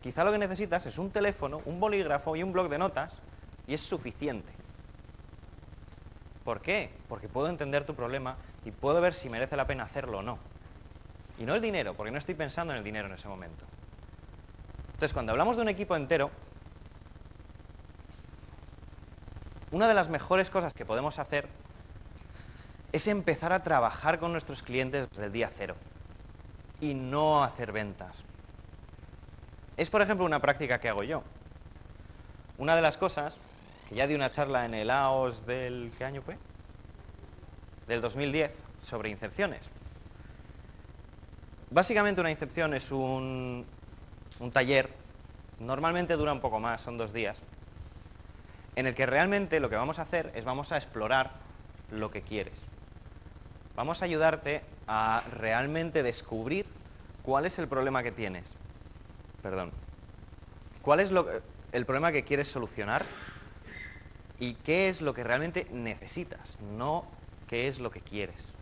quizá 0.00 0.24
lo 0.24 0.32
que 0.32 0.38
necesitas 0.38 0.86
es 0.86 0.96
un 0.96 1.10
teléfono, 1.10 1.60
un 1.66 1.78
bolígrafo 1.78 2.36
y 2.36 2.42
un 2.42 2.52
blog 2.52 2.70
de 2.70 2.78
notas 2.78 3.12
y 3.66 3.74
es 3.74 3.82
suficiente. 3.82 4.59
¿Por 6.50 6.62
qué? 6.62 6.90
Porque 7.08 7.28
puedo 7.28 7.46
entender 7.46 7.84
tu 7.84 7.94
problema 7.94 8.36
y 8.64 8.72
puedo 8.72 9.00
ver 9.00 9.14
si 9.14 9.28
merece 9.28 9.56
la 9.56 9.68
pena 9.68 9.84
hacerlo 9.84 10.18
o 10.18 10.22
no. 10.22 10.36
Y 11.38 11.44
no 11.44 11.54
el 11.54 11.62
dinero, 11.62 11.94
porque 11.94 12.10
no 12.10 12.18
estoy 12.18 12.34
pensando 12.34 12.72
en 12.72 12.78
el 12.78 12.82
dinero 12.82 13.06
en 13.06 13.14
ese 13.14 13.28
momento. 13.28 13.64
Entonces, 14.86 15.12
cuando 15.12 15.30
hablamos 15.30 15.54
de 15.54 15.62
un 15.62 15.68
equipo 15.68 15.94
entero, 15.94 16.32
una 19.70 19.86
de 19.86 19.94
las 19.94 20.08
mejores 20.08 20.50
cosas 20.50 20.74
que 20.74 20.84
podemos 20.84 21.20
hacer 21.20 21.46
es 22.90 23.06
empezar 23.06 23.52
a 23.52 23.62
trabajar 23.62 24.18
con 24.18 24.32
nuestros 24.32 24.60
clientes 24.60 25.08
desde 25.08 25.26
el 25.26 25.32
día 25.32 25.52
cero 25.56 25.76
y 26.80 26.94
no 26.94 27.44
hacer 27.44 27.70
ventas. 27.70 28.24
Es, 29.76 29.88
por 29.88 30.02
ejemplo, 30.02 30.26
una 30.26 30.40
práctica 30.40 30.80
que 30.80 30.88
hago 30.88 31.04
yo. 31.04 31.22
Una 32.58 32.74
de 32.74 32.82
las 32.82 32.96
cosas, 32.96 33.38
que 33.90 33.96
ya 33.96 34.06
di 34.06 34.14
una 34.14 34.30
charla 34.30 34.64
en 34.64 34.74
el 34.74 34.88
AOS 34.88 35.44
del... 35.46 35.92
¿qué 35.98 36.04
año 36.04 36.22
fue? 36.22 36.38
Del 37.88 38.00
2010, 38.00 38.52
sobre 38.82 39.10
incepciones. 39.10 39.68
Básicamente 41.72 42.20
una 42.20 42.30
incepción 42.30 42.72
es 42.72 42.88
un, 42.92 43.66
un 44.38 44.50
taller, 44.52 44.90
normalmente 45.58 46.14
dura 46.14 46.32
un 46.32 46.40
poco 46.40 46.60
más, 46.60 46.80
son 46.82 46.98
dos 46.98 47.12
días, 47.12 47.42
en 48.76 48.86
el 48.86 48.94
que 48.94 49.06
realmente 49.06 49.58
lo 49.58 49.68
que 49.68 49.74
vamos 49.74 49.98
a 49.98 50.02
hacer 50.02 50.30
es 50.36 50.44
vamos 50.44 50.70
a 50.70 50.76
explorar 50.76 51.32
lo 51.90 52.12
que 52.12 52.22
quieres. 52.22 52.64
Vamos 53.74 54.02
a 54.02 54.04
ayudarte 54.04 54.62
a 54.86 55.24
realmente 55.32 56.04
descubrir 56.04 56.64
cuál 57.22 57.44
es 57.44 57.58
el 57.58 57.66
problema 57.66 58.04
que 58.04 58.12
tienes. 58.12 58.54
Perdón. 59.42 59.72
¿Cuál 60.80 61.00
es 61.00 61.12
el 61.72 61.86
problema 61.86 62.12
que 62.12 62.22
quieres 62.22 62.48
solucionar? 62.48 63.04
¿Y 64.40 64.54
qué 64.54 64.88
es 64.88 65.02
lo 65.02 65.12
que 65.12 65.22
realmente 65.22 65.68
necesitas? 65.70 66.58
No 66.76 67.04
qué 67.46 67.68
es 67.68 67.78
lo 67.78 67.90
que 67.90 68.00
quieres. 68.00 68.52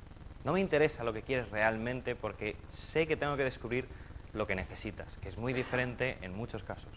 No 0.45 0.53
me 0.53 0.61
interesa 0.61 1.05
lo 1.05 1.13
que 1.13 1.23
quieres 1.23 1.49
realmente 1.51 2.17
porque 2.17 2.57
sé 2.69 3.07
que 3.07 3.17
tengo 3.17 3.37
que 3.37 3.45
descubrir 3.45 3.87
lo 4.33 4.47
que 4.47 4.57
necesitas, 4.57 5.17
que 5.19 5.29
es 5.29 5.39
muy 5.39 5.53
diferente 5.53 6.19
en 6.21 6.35
muchos 6.35 6.65
casos. 6.65 6.91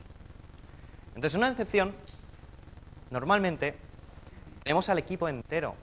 Entonces, 1.16 1.38
una 1.38 1.50
excepción, 1.50 1.94
normalmente 3.12 3.76
tenemos 4.64 4.90
al 4.90 4.98
equipo 4.98 5.30
entero. 5.30 5.76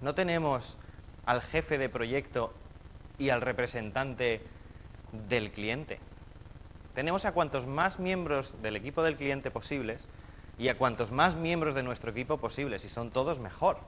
No 0.00 0.14
tenemos 0.14 0.78
al 1.24 1.42
jefe 1.42 1.78
de 1.78 1.88
proyecto 1.88 2.54
y 3.18 3.30
al 3.30 3.40
representante 3.40 4.42
del 5.28 5.50
cliente. 5.50 5.98
Tenemos 6.94 7.24
a 7.24 7.32
cuantos 7.32 7.66
más 7.66 7.98
miembros 7.98 8.54
del 8.62 8.76
equipo 8.76 9.02
del 9.02 9.16
cliente 9.16 9.50
posibles 9.50 10.08
y 10.58 10.68
a 10.68 10.78
cuantos 10.78 11.10
más 11.10 11.36
miembros 11.36 11.74
de 11.74 11.82
nuestro 11.82 12.10
equipo 12.10 12.38
posibles, 12.38 12.84
y 12.84 12.88
son 12.88 13.10
todos 13.10 13.38
mejor. 13.38 13.78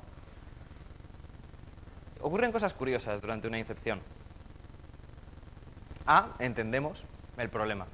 Ocurren 2.20 2.52
cosas 2.52 2.74
curiosas 2.74 3.20
durante 3.20 3.48
una 3.48 3.59
incepción. 3.59 4.00
A, 6.07 6.35
entendemos 6.38 7.04
el 7.37 7.48
problema. 7.48 7.87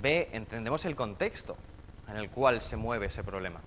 B, 0.00 0.28
entendemos 0.32 0.84
el 0.84 0.94
contexto. 0.94 1.56
en 2.08 2.16
el 2.16 2.30
cual 2.30 2.62
se 2.62 2.76
mueve 2.76 3.06
ese 3.06 3.24
problema. 3.24 3.60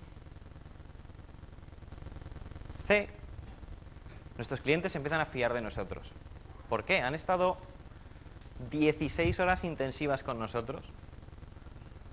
C, 2.86 3.06
nuestros 4.36 4.62
clientes 4.62 4.94
empiezan 4.96 5.20
a 5.20 5.26
fiar 5.26 5.52
de 5.52 5.60
nosotros. 5.60 6.10
¿Por 6.70 6.84
qué? 6.84 7.02
Han 7.02 7.14
estado 7.14 7.58
16 8.70 9.38
horas 9.40 9.62
intensivas 9.64 10.22
con 10.22 10.38
nosotros. 10.38 10.82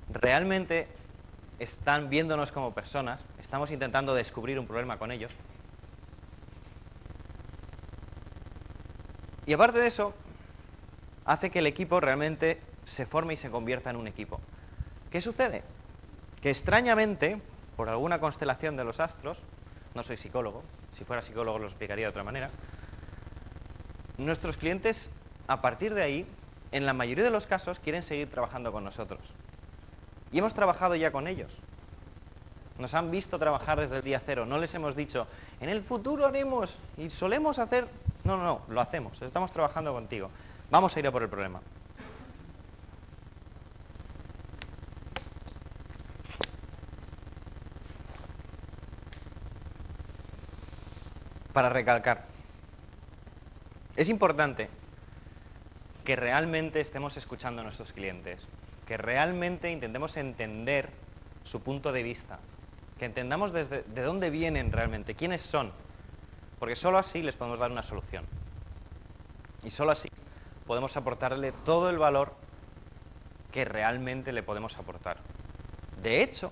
Realmente 0.09 0.87
están 1.59 2.09
viéndonos 2.09 2.51
como 2.51 2.73
personas. 2.73 3.23
Estamos 3.39 3.71
intentando 3.71 4.13
descubrir 4.13 4.59
un 4.59 4.67
problema 4.67 4.97
con 4.97 5.11
ellos. 5.11 5.31
Y 9.45 9.53
aparte 9.53 9.79
de 9.79 9.87
eso, 9.87 10.13
hace 11.25 11.49
que 11.49 11.59
el 11.59 11.67
equipo 11.67 11.99
realmente 11.99 12.61
se 12.83 13.05
forme 13.05 13.33
y 13.33 13.37
se 13.37 13.49
convierta 13.49 13.89
en 13.89 13.95
un 13.95 14.07
equipo. 14.07 14.39
¿Qué 15.09 15.21
sucede? 15.21 15.63
Que 16.41 16.49
extrañamente, 16.49 17.41
por 17.75 17.89
alguna 17.89 18.19
constelación 18.19 18.75
de 18.75 18.83
los 18.83 18.99
astros, 18.99 19.37
no 19.95 20.03
soy 20.03 20.17
psicólogo, 20.17 20.63
si 20.93 21.05
fuera 21.05 21.21
psicólogo 21.21 21.59
lo 21.59 21.67
explicaría 21.67 22.05
de 22.05 22.09
otra 22.09 22.23
manera, 22.23 22.49
nuestros 24.17 24.57
clientes, 24.57 25.09
a 25.47 25.61
partir 25.61 25.93
de 25.93 26.03
ahí, 26.03 26.27
en 26.71 26.85
la 26.85 26.93
mayoría 26.93 27.23
de 27.23 27.31
los 27.31 27.47
casos, 27.47 27.79
quieren 27.79 28.03
seguir 28.03 28.29
trabajando 28.29 28.71
con 28.71 28.83
nosotros. 28.83 29.21
Y 30.31 30.39
hemos 30.39 30.53
trabajado 30.53 30.95
ya 30.95 31.11
con 31.11 31.27
ellos. 31.27 31.51
Nos 32.77 32.93
han 32.93 33.09
visto 33.09 33.39
trabajar 33.39 33.79
desde 33.79 33.97
el 33.97 34.03
día 34.03 34.21
cero. 34.25 34.45
No 34.45 34.57
les 34.59 34.73
hemos 34.75 34.95
dicho, 34.95 35.27
en 35.59 35.69
el 35.69 35.83
futuro 35.83 36.25
haremos 36.25 36.75
y 36.97 37.09
solemos 37.09 37.59
hacer... 37.59 37.87
No, 38.23 38.37
no, 38.37 38.43
no, 38.43 38.61
lo 38.67 38.81
hacemos. 38.81 39.21
Estamos 39.21 39.51
trabajando 39.51 39.93
contigo. 39.93 40.29
Vamos 40.69 40.95
a 40.95 40.99
ir 40.99 41.07
a 41.07 41.11
por 41.11 41.23
el 41.23 41.29
problema. 41.29 41.61
Para 51.53 51.69
recalcar, 51.69 52.25
es 53.95 54.09
importante 54.09 54.69
que 56.05 56.15
realmente 56.15 56.79
estemos 56.79 57.17
escuchando 57.17 57.61
a 57.61 57.63
nuestros 57.63 57.91
clientes, 57.93 58.47
que 58.87 58.97
realmente 58.97 59.69
intentemos 59.69 60.15
entender 60.15 60.89
su 61.43 61.61
punto 61.61 61.91
de 61.91 62.03
vista, 62.03 62.39
que 62.97 63.05
entendamos 63.05 63.51
desde 63.51 63.83
de 63.83 64.01
dónde 64.01 64.29
vienen 64.29 64.71
realmente, 64.71 65.13
quiénes 65.13 65.41
son, 65.43 65.71
porque 66.57 66.75
solo 66.75 66.97
así 66.97 67.21
les 67.21 67.35
podemos 67.35 67.59
dar 67.59 67.69
una 67.69 67.83
solución. 67.83 68.25
Y 69.63 69.69
solo 69.69 69.91
así 69.91 70.09
podemos 70.65 70.95
aportarle 70.95 71.51
todo 71.51 71.89
el 71.89 71.97
valor 71.97 72.33
que 73.51 73.65
realmente 73.65 74.31
le 74.31 74.43
podemos 74.43 74.77
aportar. 74.77 75.17
De 76.01 76.23
hecho, 76.23 76.51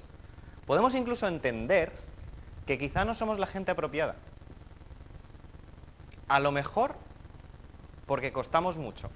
podemos 0.65 0.93
incluso 0.93 1.28
entender 1.28 1.93
que 2.65 2.78
quizá 2.78 3.06
no 3.06 3.13
somos 3.15 3.39
la 3.39 3.48
gente 3.48 3.71
apropiada. 3.71 4.15
A 6.28 6.39
lo 6.39 6.52
mejor 6.52 6.95
porque 8.06 8.34
costamos 8.34 8.78
mucho. 8.78 9.10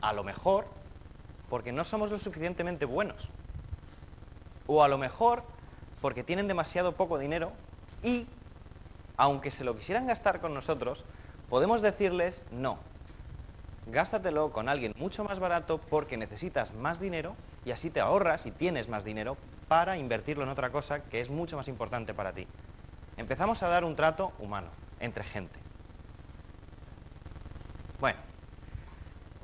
A 0.00 0.12
lo 0.12 0.24
mejor 0.24 0.66
porque 1.50 1.72
no 1.72 1.84
somos 1.84 2.10
lo 2.10 2.18
suficientemente 2.18 2.86
buenos. 2.86 3.28
O 4.66 4.82
a 4.82 4.88
lo 4.88 4.96
mejor 4.96 5.42
porque 6.00 6.24
tienen 6.24 6.48
demasiado 6.48 6.92
poco 6.92 7.18
dinero 7.18 7.52
y, 8.02 8.26
aunque 9.16 9.50
se 9.50 9.64
lo 9.64 9.76
quisieran 9.76 10.06
gastar 10.06 10.40
con 10.40 10.54
nosotros, 10.54 11.04
podemos 11.50 11.82
decirles 11.82 12.42
no. 12.52 12.78
Gástatelo 13.86 14.52
con 14.52 14.68
alguien 14.68 14.94
mucho 14.96 15.24
más 15.24 15.40
barato 15.40 15.78
porque 15.78 16.16
necesitas 16.16 16.72
más 16.72 17.00
dinero 17.00 17.34
y 17.64 17.72
así 17.72 17.90
te 17.90 18.00
ahorras 18.00 18.46
y 18.46 18.52
tienes 18.52 18.88
más 18.88 19.04
dinero 19.04 19.36
para 19.68 19.98
invertirlo 19.98 20.44
en 20.44 20.50
otra 20.50 20.70
cosa 20.70 21.02
que 21.04 21.20
es 21.20 21.28
mucho 21.28 21.56
más 21.56 21.68
importante 21.68 22.14
para 22.14 22.32
ti. 22.32 22.46
Empezamos 23.16 23.62
a 23.62 23.68
dar 23.68 23.84
un 23.84 23.96
trato 23.96 24.32
humano 24.38 24.68
entre 25.00 25.24
gente. 25.24 25.58
Bueno, 27.98 28.18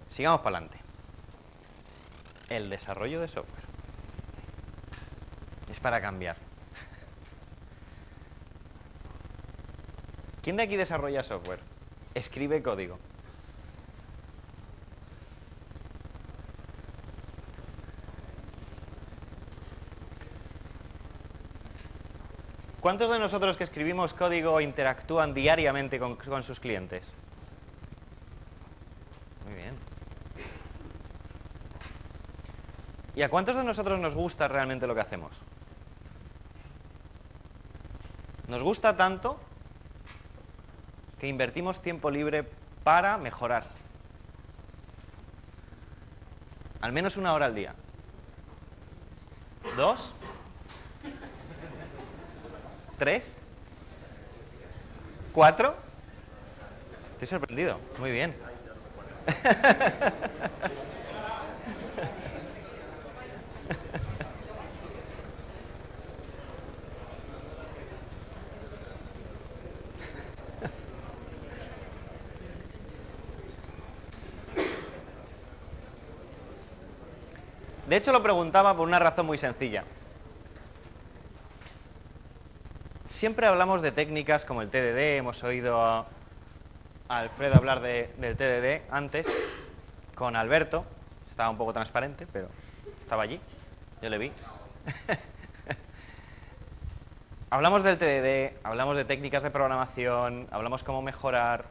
sigamos 0.09 0.40
para 0.40 0.59
adelante. 0.59 0.86
El 2.48 2.70
desarrollo 2.70 3.20
de 3.20 3.28
software. 3.28 3.64
Es 5.68 5.80
para 5.80 6.00
cambiar. 6.00 6.37
¿Quién 10.42 10.56
de 10.56 10.62
aquí 10.62 10.76
desarrolla 10.76 11.24
software? 11.24 11.61
Escribe 12.14 12.62
código. 12.62 12.98
¿Cuántos 22.87 23.11
de 23.11 23.18
nosotros 23.18 23.56
que 23.56 23.64
escribimos 23.64 24.14
código 24.14 24.61
interactúan 24.61 25.35
diariamente 25.35 25.98
con, 25.98 26.16
sus 26.44 26.61
clientes? 26.61 27.12
Muy 29.44 29.54
bien. 29.54 29.74
¿Y 33.16 33.22
a 33.22 33.31
cuántos 33.31 33.57
de 33.57 33.64
nosotros 33.64 33.98
nos 33.98 34.14
gusta 34.14 34.46
realmente 34.46 34.87
lo 34.87 34.94
que 34.94 35.00
hacemos? 35.00 35.33
Nos 38.46 38.62
gusta 38.62 38.94
tanto 38.94 39.40
que 41.18 41.26
invertimos 41.26 41.81
tiempo 41.81 42.11
libre 42.11 42.46
para 42.85 43.16
mejorar. 43.16 43.64
Al 46.83 46.92
menos 46.92 47.16
una 47.16 47.33
hora 47.33 47.46
al 47.46 47.55
día. 47.55 47.74
¿Dos? 49.76 50.12
¿Tres? 52.98 53.24
¿Cuatro? 55.33 55.74
Estoy 57.12 57.29
sorprendido. 57.29 57.81
Muy 57.98 58.11
bien. 58.11 58.37
De 77.96 78.00
hecho, 78.00 78.12
lo 78.12 78.22
preguntaba 78.22 78.76
por 78.76 78.87
una 78.87 78.98
razón 78.98 79.24
muy 79.24 79.38
sencilla. 79.38 79.82
Siempre 83.06 83.46
hablamos 83.46 83.80
de 83.80 83.90
técnicas 83.90 84.44
como 84.44 84.61
el 84.61 84.68
TDD, 84.68 85.16
hemos 85.16 85.42
oído 85.42 85.82
a 85.82 86.06
Alfredo 87.09 87.56
hablar 87.56 87.80
de- 87.80 88.12
del 88.18 88.37
TDD 88.37 88.82
antes, 88.90 89.26
con 90.14 90.37
Alberto, 90.37 90.85
estaba 91.30 91.48
un 91.48 91.56
poco 91.56 91.72
transparente, 91.72 92.26
pero 92.30 92.50
estaba 93.00 93.22
allí, 93.22 93.40
yo 94.02 94.11
le 94.11 94.18
vi. 94.18 94.32
hablamos 97.48 97.82
del 97.82 97.96
TDD, 97.96 98.59
hablamos 98.62 98.98
de 98.98 99.06
técnicas 99.06 99.42
de 99.42 99.50
programación, 99.50 100.48
hablamos 100.50 100.82
cómo 100.82 101.00
mejorar, 101.00 101.64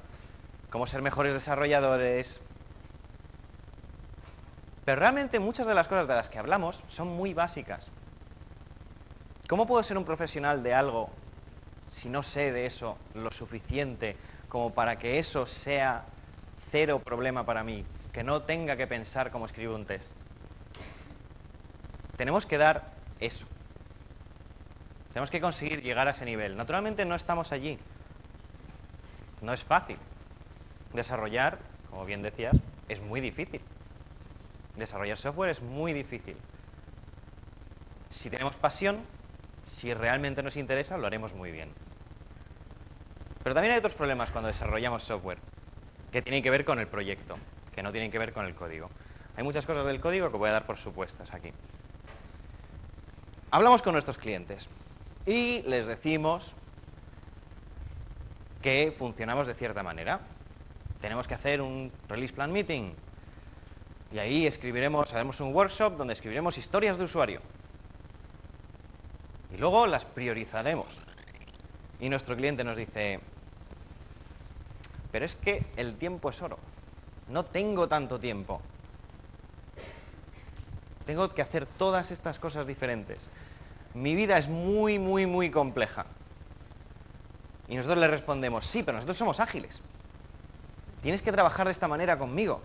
cómo 0.72 0.88
ser 0.88 1.04
mejores 1.04 1.36
desarrolladores, 1.36 2.42
pero 4.86 5.00
realmente 5.00 5.40
muchas 5.40 5.66
de 5.66 5.74
las 5.74 5.88
cosas 5.88 6.08
de 6.08 6.14
las 6.14 6.30
que 6.30 6.38
hablamos 6.38 6.82
son 6.88 7.08
muy 7.08 7.34
básicas. 7.34 7.86
¿Cómo 9.50 9.66
puedo 9.66 9.82
ser 9.84 9.98
un 9.98 10.06
profesional 10.06 10.62
de 10.62 10.74
algo 10.76 11.10
si 11.90 12.08
no 12.08 12.22
sé 12.22 12.52
de 12.52 12.68
eso 12.68 12.98
lo 13.16 13.32
suficiente 13.32 14.16
como 14.48 14.74
para 14.74 14.98
que 14.98 15.18
eso 15.18 15.48
sea 15.48 16.06
cero 16.70 17.02
problema 17.04 17.44
para 17.44 17.64
mí? 17.64 17.84
Que 18.14 18.24
no 18.24 18.44
tenga 18.44 18.76
que 18.76 18.86
pensar 18.86 19.32
cómo 19.32 19.48
escribir 19.48 19.76
un 19.76 19.86
test. 19.86 20.12
Tenemos 22.16 22.46
que 22.46 22.58
dar 22.58 22.94
eso. 23.20 23.46
Tenemos 25.10 25.32
que 25.32 25.42
conseguir 25.42 25.82
llegar 25.82 26.08
a 26.08 26.12
ese 26.12 26.26
nivel. 26.26 26.56
Naturalmente 26.56 27.06
no 27.06 27.16
estamos 27.16 27.52
allí. 27.52 27.80
No 29.42 29.52
es 29.54 29.64
fácil. 29.64 29.98
Desarrollar, 30.94 31.58
como 31.90 32.06
bien 32.06 32.22
decías, 32.22 32.56
es 32.88 33.02
muy 33.02 33.20
difícil. 33.20 33.62
Desarrollar 34.78 35.18
software 35.18 35.52
es 35.52 35.62
muy 35.62 35.94
difícil. 35.94 36.38
Si 38.10 38.30
tenemos 38.30 38.56
pasión, 38.56 39.02
si 39.68 39.94
realmente 39.94 40.44
nos 40.44 40.58
interesa, 40.58 40.98
lo 40.98 41.08
haremos 41.08 41.34
muy 41.34 41.52
bien. 41.52 41.70
Pero 43.44 43.54
también 43.54 43.74
hay 43.74 43.80
otros 43.80 43.94
problemas 43.94 44.32
cuando 44.32 44.48
desarrollamos 44.48 45.04
software, 45.04 45.38
que 46.12 46.22
tienen 46.22 46.42
que 46.42 46.50
ver 46.50 46.66
con 46.66 46.80
el 46.80 46.88
proyecto, 46.88 47.38
que 47.74 47.84
no 47.84 47.92
tienen 47.92 48.12
que 48.12 48.18
ver 48.18 48.34
con 48.34 48.46
el 48.46 48.56
código. 48.56 48.90
Hay 49.38 49.44
muchas 49.44 49.66
cosas 49.66 49.86
del 49.86 50.00
código 50.00 50.32
que 50.32 50.38
voy 50.38 50.50
a 50.50 50.54
dar 50.54 50.66
por 50.66 50.78
supuestas 50.78 51.34
aquí. 51.34 51.52
Hablamos 53.52 53.82
con 53.82 53.94
nuestros 53.94 54.18
clientes 54.18 54.68
y 55.26 55.62
les 55.64 55.88
decimos 55.88 56.54
que 58.62 58.94
funcionamos 58.98 59.48
de 59.48 59.54
cierta 59.54 59.84
manera. 59.84 60.22
Tenemos 61.00 61.28
que 61.28 61.36
hacer 61.36 61.62
un 61.62 61.92
release 62.08 62.34
plan 62.34 62.52
meeting, 62.52 62.94
y 64.12 64.20
ahí 64.20 64.48
escribiremos, 64.48 65.14
haremos 65.14 65.40
un 65.40 65.54
workshop 65.54 65.98
donde 65.98 66.14
escribiremos 66.14 66.58
historias 66.58 66.98
de 66.98 67.04
usuario. 67.04 67.42
Y 69.54 69.58
luego 69.58 69.88
las 69.88 70.06
priorizaremos. 70.06 70.88
Y 72.00 72.10
nuestro 72.10 72.36
cliente 72.36 72.64
nos 72.64 72.78
dice, 72.78 73.20
pero 75.12 75.26
es 75.26 75.36
que 75.36 75.66
el 75.78 75.96
tiempo 75.96 76.30
es 76.30 76.42
oro. 76.42 76.60
No 77.30 77.46
tengo 77.46 77.88
tanto 77.88 78.20
tiempo. 78.20 78.62
Tengo 81.06 81.30
que 81.30 81.42
hacer 81.42 81.66
todas 81.66 82.12
estas 82.12 82.40
cosas 82.40 82.68
diferentes. 82.68 83.22
Mi 83.94 84.14
vida 84.16 84.38
es 84.38 84.48
muy, 84.48 85.00
muy, 85.00 85.26
muy 85.26 85.50
compleja. 85.50 86.06
Y 87.68 87.76
nosotros 87.76 88.00
le 88.00 88.08
respondemos, 88.08 88.68
sí, 88.68 88.84
pero 88.84 88.98
nosotros 88.98 89.18
somos 89.18 89.40
ágiles. 89.40 89.82
Tienes 91.02 91.22
que 91.22 91.32
trabajar 91.32 91.68
de 91.68 91.74
esta 91.74 91.88
manera 91.88 92.18
conmigo. 92.18 92.62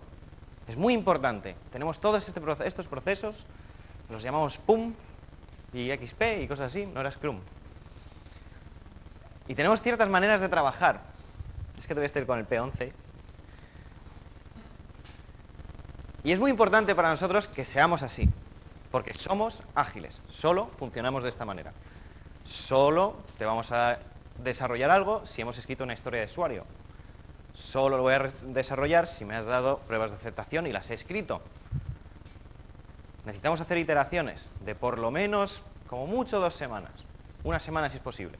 Es 0.70 0.76
muy 0.76 0.94
importante. 0.94 1.56
Tenemos 1.72 1.98
todos 1.98 2.28
este 2.28 2.40
estos 2.64 2.86
procesos, 2.86 3.34
los 4.08 4.22
llamamos 4.22 4.56
PUM 4.58 4.94
y 5.72 5.90
XP 5.90 6.42
y 6.42 6.46
cosas 6.46 6.68
así, 6.68 6.86
no 6.86 7.00
era 7.00 7.10
Scrum. 7.10 7.40
Y 9.48 9.56
tenemos 9.56 9.82
ciertas 9.82 10.08
maneras 10.08 10.40
de 10.40 10.48
trabajar. 10.48 11.00
Es 11.76 11.88
que 11.88 11.88
te 11.88 11.94
voy 11.94 12.04
a 12.04 12.06
estar 12.06 12.24
con 12.24 12.38
el 12.38 12.48
P11. 12.48 12.92
Y 16.22 16.30
es 16.30 16.38
muy 16.38 16.52
importante 16.52 16.94
para 16.94 17.10
nosotros 17.10 17.48
que 17.48 17.64
seamos 17.64 18.04
así, 18.04 18.30
porque 18.92 19.12
somos 19.14 19.64
ágiles, 19.74 20.22
solo 20.28 20.70
funcionamos 20.78 21.24
de 21.24 21.30
esta 21.30 21.44
manera. 21.44 21.72
Solo 22.44 23.16
te 23.38 23.44
vamos 23.44 23.72
a 23.72 23.98
desarrollar 24.38 24.92
algo 24.92 25.26
si 25.26 25.42
hemos 25.42 25.58
escrito 25.58 25.82
una 25.82 25.94
historia 25.94 26.20
de 26.20 26.26
usuario. 26.26 26.64
Solo 27.54 27.96
lo 27.96 28.02
voy 28.02 28.14
a 28.14 28.18
desarrollar 28.46 29.06
si 29.06 29.24
me 29.24 29.34
has 29.34 29.46
dado 29.46 29.78
pruebas 29.80 30.10
de 30.10 30.16
aceptación 30.16 30.66
y 30.66 30.72
las 30.72 30.90
he 30.90 30.94
escrito. 30.94 31.42
Necesitamos 33.24 33.60
hacer 33.60 33.78
iteraciones 33.78 34.48
de 34.64 34.74
por 34.74 34.98
lo 34.98 35.10
menos, 35.10 35.62
como 35.86 36.06
mucho, 36.06 36.40
dos 36.40 36.54
semanas. 36.54 36.92
Una 37.44 37.60
semana 37.60 37.90
si 37.90 37.96
es 37.96 38.02
posible. 38.02 38.38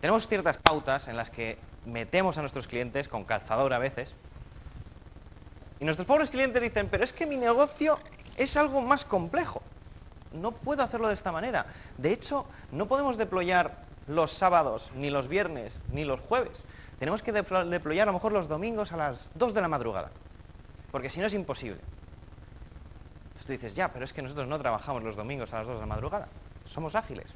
Tenemos 0.00 0.26
ciertas 0.28 0.56
pautas 0.58 1.08
en 1.08 1.16
las 1.16 1.30
que 1.30 1.58
metemos 1.84 2.36
a 2.38 2.40
nuestros 2.40 2.66
clientes 2.66 3.08
con 3.08 3.24
calzador 3.24 3.72
a 3.72 3.78
veces. 3.78 4.14
Y 5.78 5.84
nuestros 5.84 6.06
pobres 6.06 6.30
clientes 6.30 6.60
dicen, 6.62 6.88
pero 6.90 7.04
es 7.04 7.12
que 7.12 7.26
mi 7.26 7.36
negocio 7.36 7.98
es 8.36 8.56
algo 8.56 8.80
más 8.82 9.04
complejo. 9.04 9.62
No 10.32 10.52
puedo 10.52 10.82
hacerlo 10.82 11.08
de 11.08 11.14
esta 11.14 11.32
manera. 11.32 11.66
De 11.98 12.12
hecho, 12.12 12.46
no 12.70 12.86
podemos 12.86 13.16
deployar 13.16 13.84
los 14.06 14.36
sábados, 14.36 14.90
ni 14.94 15.10
los 15.10 15.28
viernes, 15.28 15.78
ni 15.92 16.04
los 16.04 16.20
jueves. 16.20 16.62
Tenemos 17.00 17.22
que 17.22 17.32
deplo- 17.32 17.66
deployar 17.66 18.02
a 18.06 18.12
lo 18.12 18.14
mejor 18.18 18.30
los 18.30 18.46
domingos 18.46 18.92
a 18.92 18.96
las 18.98 19.30
2 19.34 19.54
de 19.54 19.60
la 19.62 19.68
madrugada. 19.68 20.10
Porque 20.92 21.08
si 21.08 21.18
no 21.18 21.26
es 21.26 21.32
imposible. 21.34 21.80
Entonces 23.28 23.46
tú 23.46 23.52
dices, 23.52 23.74
ya, 23.74 23.88
pero 23.90 24.04
es 24.04 24.12
que 24.12 24.20
nosotros 24.20 24.46
no 24.46 24.58
trabajamos 24.58 25.02
los 25.02 25.16
domingos 25.16 25.50
a 25.54 25.58
las 25.60 25.66
2 25.66 25.76
de 25.76 25.80
la 25.80 25.86
madrugada. 25.86 26.28
Somos 26.66 26.94
ágiles. 26.94 27.34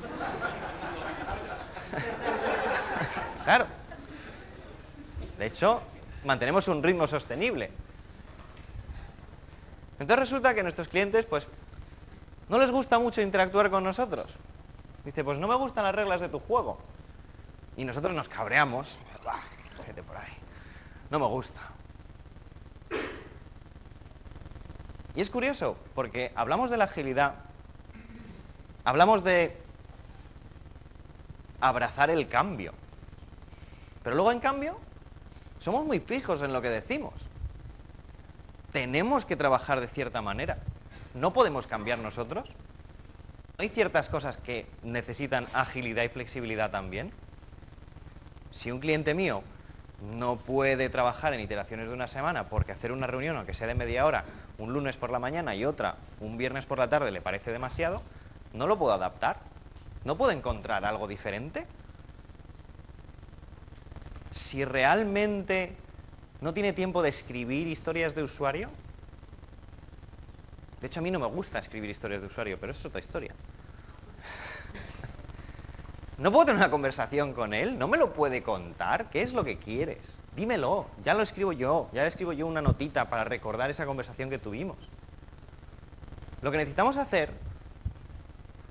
claro. 3.44 3.66
De 5.36 5.46
hecho, 5.46 5.82
mantenemos 6.24 6.68
un 6.68 6.80
ritmo 6.80 7.08
sostenible. 7.08 7.72
Entonces 9.98 10.18
resulta 10.20 10.54
que 10.54 10.62
nuestros 10.62 10.86
clientes, 10.86 11.26
pues, 11.26 11.48
no 12.48 12.56
les 12.58 12.70
gusta 12.70 13.00
mucho 13.00 13.20
interactuar 13.20 13.68
con 13.68 13.82
nosotros. 13.82 14.32
Dice, 15.04 15.24
pues 15.24 15.40
no 15.40 15.48
me 15.48 15.56
gustan 15.56 15.82
las 15.82 15.94
reglas 15.94 16.20
de 16.20 16.28
tu 16.28 16.38
juego. 16.38 16.78
Y 17.76 17.84
nosotros 17.84 18.14
nos 18.14 18.28
cabreamos. 18.28 18.98
Bah, 19.24 19.40
vete 19.86 20.02
por 20.02 20.16
ahí. 20.16 20.32
No 21.10 21.18
me 21.18 21.26
gusta. 21.26 21.60
Y 25.14 25.20
es 25.20 25.30
curioso, 25.30 25.76
porque 25.94 26.32
hablamos 26.36 26.70
de 26.70 26.76
la 26.76 26.84
agilidad, 26.84 27.34
hablamos 28.84 29.24
de 29.24 29.60
abrazar 31.60 32.10
el 32.10 32.28
cambio. 32.28 32.72
Pero 34.02 34.16
luego, 34.16 34.32
en 34.32 34.40
cambio, 34.40 34.78
somos 35.58 35.84
muy 35.84 36.00
fijos 36.00 36.42
en 36.42 36.52
lo 36.52 36.62
que 36.62 36.70
decimos. 36.70 37.14
Tenemos 38.72 39.24
que 39.24 39.36
trabajar 39.36 39.80
de 39.80 39.88
cierta 39.88 40.22
manera. 40.22 40.58
No 41.14 41.32
podemos 41.32 41.66
cambiar 41.66 41.98
nosotros. 41.98 42.48
¿Hay 43.58 43.68
ciertas 43.68 44.08
cosas 44.08 44.36
que 44.38 44.66
necesitan 44.82 45.46
agilidad 45.52 46.04
y 46.04 46.08
flexibilidad 46.08 46.70
también? 46.70 47.12
Si 48.52 48.70
un 48.70 48.80
cliente 48.80 49.14
mío 49.14 49.42
no 50.00 50.36
puede 50.36 50.88
trabajar 50.88 51.34
en 51.34 51.40
iteraciones 51.40 51.88
de 51.88 51.94
una 51.94 52.06
semana 52.06 52.48
porque 52.48 52.72
hacer 52.72 52.92
una 52.92 53.06
reunión, 53.06 53.36
aunque 53.36 53.54
sea 53.54 53.66
de 53.66 53.74
media 53.74 54.06
hora, 54.06 54.24
un 54.58 54.72
lunes 54.72 54.96
por 54.96 55.10
la 55.10 55.18
mañana 55.18 55.54
y 55.54 55.64
otra 55.64 55.96
un 56.20 56.36
viernes 56.36 56.66
por 56.66 56.78
la 56.78 56.88
tarde 56.88 57.10
le 57.10 57.20
parece 57.20 57.52
demasiado, 57.52 58.02
no 58.52 58.66
lo 58.66 58.78
puedo 58.78 58.92
adaptar. 58.92 59.50
¿No 60.04 60.16
puedo 60.16 60.30
encontrar 60.30 60.84
algo 60.84 61.06
diferente? 61.06 61.66
Si 64.32 64.64
realmente 64.64 65.76
no 66.40 66.54
tiene 66.54 66.72
tiempo 66.72 67.02
de 67.02 67.10
escribir 67.10 67.66
historias 67.68 68.14
de 68.14 68.22
usuario, 68.22 68.70
de 70.80 70.86
hecho 70.86 71.00
a 71.00 71.02
mí 71.02 71.10
no 71.10 71.18
me 71.18 71.26
gusta 71.26 71.58
escribir 71.58 71.90
historias 71.90 72.22
de 72.22 72.28
usuario, 72.28 72.58
pero 72.58 72.72
eso 72.72 72.80
es 72.80 72.86
otra 72.86 73.00
historia. 73.00 73.34
¿No 76.20 76.30
puedo 76.30 76.44
tener 76.44 76.58
una 76.58 76.70
conversación 76.70 77.32
con 77.32 77.54
él? 77.54 77.78
¿No 77.78 77.88
me 77.88 77.96
lo 77.96 78.12
puede 78.12 78.42
contar? 78.42 79.08
¿Qué 79.08 79.22
es 79.22 79.32
lo 79.32 79.42
que 79.42 79.56
quieres? 79.56 80.18
Dímelo, 80.36 80.88
ya 81.02 81.14
lo 81.14 81.22
escribo 81.22 81.54
yo, 81.54 81.88
ya 81.94 82.02
le 82.02 82.08
escribo 82.08 82.34
yo 82.34 82.46
una 82.46 82.60
notita 82.60 83.08
para 83.08 83.24
recordar 83.24 83.70
esa 83.70 83.86
conversación 83.86 84.28
que 84.28 84.38
tuvimos. 84.38 84.76
Lo 86.42 86.50
que 86.50 86.58
necesitamos 86.58 86.98
hacer, 86.98 87.32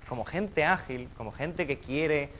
como 0.07 0.25
gente 0.25 0.63
ágil, 0.63 1.09
como 1.17 1.31
gente 1.31 1.65
que 1.65 1.79
quiere 1.79 2.31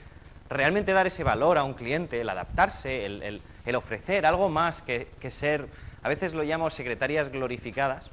realmente 0.48 0.92
dar 0.92 1.08
ese 1.08 1.24
valor 1.24 1.58
a 1.58 1.64
un 1.64 1.74
cliente, 1.74 2.20
el 2.20 2.28
adaptarse, 2.28 3.04
el, 3.04 3.42
ofrecer 3.74 4.24
algo 4.24 4.48
más 4.48 4.80
que, 4.82 5.08
que 5.18 5.32
ser, 5.32 5.66
a 6.04 6.08
veces 6.08 6.34
lo 6.34 6.44
llamo 6.44 6.70
secretarias 6.70 7.32
glorificadas, 7.32 8.08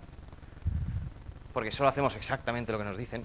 porque 1.53 1.71
solo 1.71 1.89
hacemos 1.89 2.15
exactamente 2.15 2.71
lo 2.71 2.79
que 2.79 2.86
nos 2.86 2.97
dicen, 2.97 3.23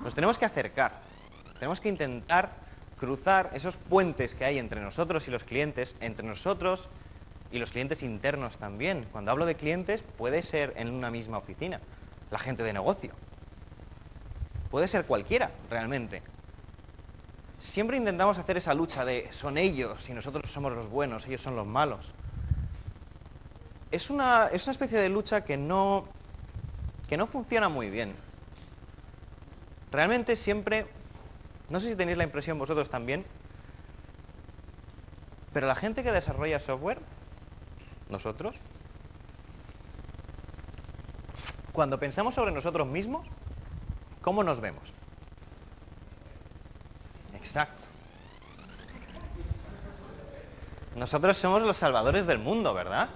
nos 0.00 0.14
tenemos 0.14 0.38
que 0.38 0.46
acercar, 0.46 1.05
tenemos 1.58 1.80
que 1.80 1.88
intentar 1.88 2.52
cruzar 2.98 3.50
esos 3.52 3.76
puentes 3.76 4.34
que 4.34 4.44
hay 4.44 4.58
entre 4.58 4.80
nosotros 4.80 5.26
y 5.28 5.30
los 5.30 5.44
clientes, 5.44 5.94
entre 6.00 6.26
nosotros 6.26 6.88
y 7.50 7.58
los 7.58 7.70
clientes 7.70 8.02
internos 8.02 8.58
también. 8.58 9.06
Cuando 9.12 9.30
hablo 9.30 9.46
de 9.46 9.54
clientes, 9.54 10.02
puede 10.16 10.42
ser 10.42 10.72
en 10.76 10.90
una 10.90 11.10
misma 11.10 11.38
oficina, 11.38 11.80
la 12.30 12.38
gente 12.38 12.62
de 12.62 12.72
negocio. 12.72 13.12
Puede 14.70 14.88
ser 14.88 15.06
cualquiera, 15.06 15.50
realmente. 15.70 16.22
Siempre 17.58 17.96
intentamos 17.96 18.36
hacer 18.38 18.58
esa 18.58 18.74
lucha 18.74 19.04
de 19.04 19.30
son 19.32 19.56
ellos 19.56 20.08
y 20.08 20.12
nosotros 20.12 20.50
somos 20.52 20.72
los 20.72 20.90
buenos, 20.90 21.26
ellos 21.26 21.40
son 21.40 21.56
los 21.56 21.66
malos. 21.66 22.12
Es 23.90 24.10
una, 24.10 24.48
es 24.48 24.64
una 24.64 24.72
especie 24.72 24.98
de 24.98 25.08
lucha 25.08 25.42
que 25.42 25.56
no, 25.56 26.06
que 27.08 27.16
no 27.16 27.26
funciona 27.26 27.68
muy 27.68 27.88
bien. 27.88 28.14
Realmente 29.90 30.36
siempre, 30.36 30.86
no 31.68 31.80
sé 31.80 31.90
si 31.90 31.96
tenéis 31.96 32.18
la 32.18 32.24
impresión 32.24 32.58
vosotros 32.58 32.88
también, 32.90 33.24
pero 35.52 35.66
la 35.66 35.74
gente 35.74 36.02
que 36.02 36.12
desarrolla 36.12 36.60
software, 36.60 37.00
nosotros, 38.08 38.56
cuando 41.72 41.98
pensamos 41.98 42.34
sobre 42.34 42.52
nosotros 42.52 42.86
mismos, 42.86 43.26
¿cómo 44.22 44.42
nos 44.42 44.60
vemos? 44.60 44.92
Exacto. 47.34 47.82
Nosotros 50.94 51.36
somos 51.38 51.62
los 51.62 51.76
salvadores 51.76 52.26
del 52.26 52.38
mundo, 52.38 52.72
¿verdad? 52.72 53.10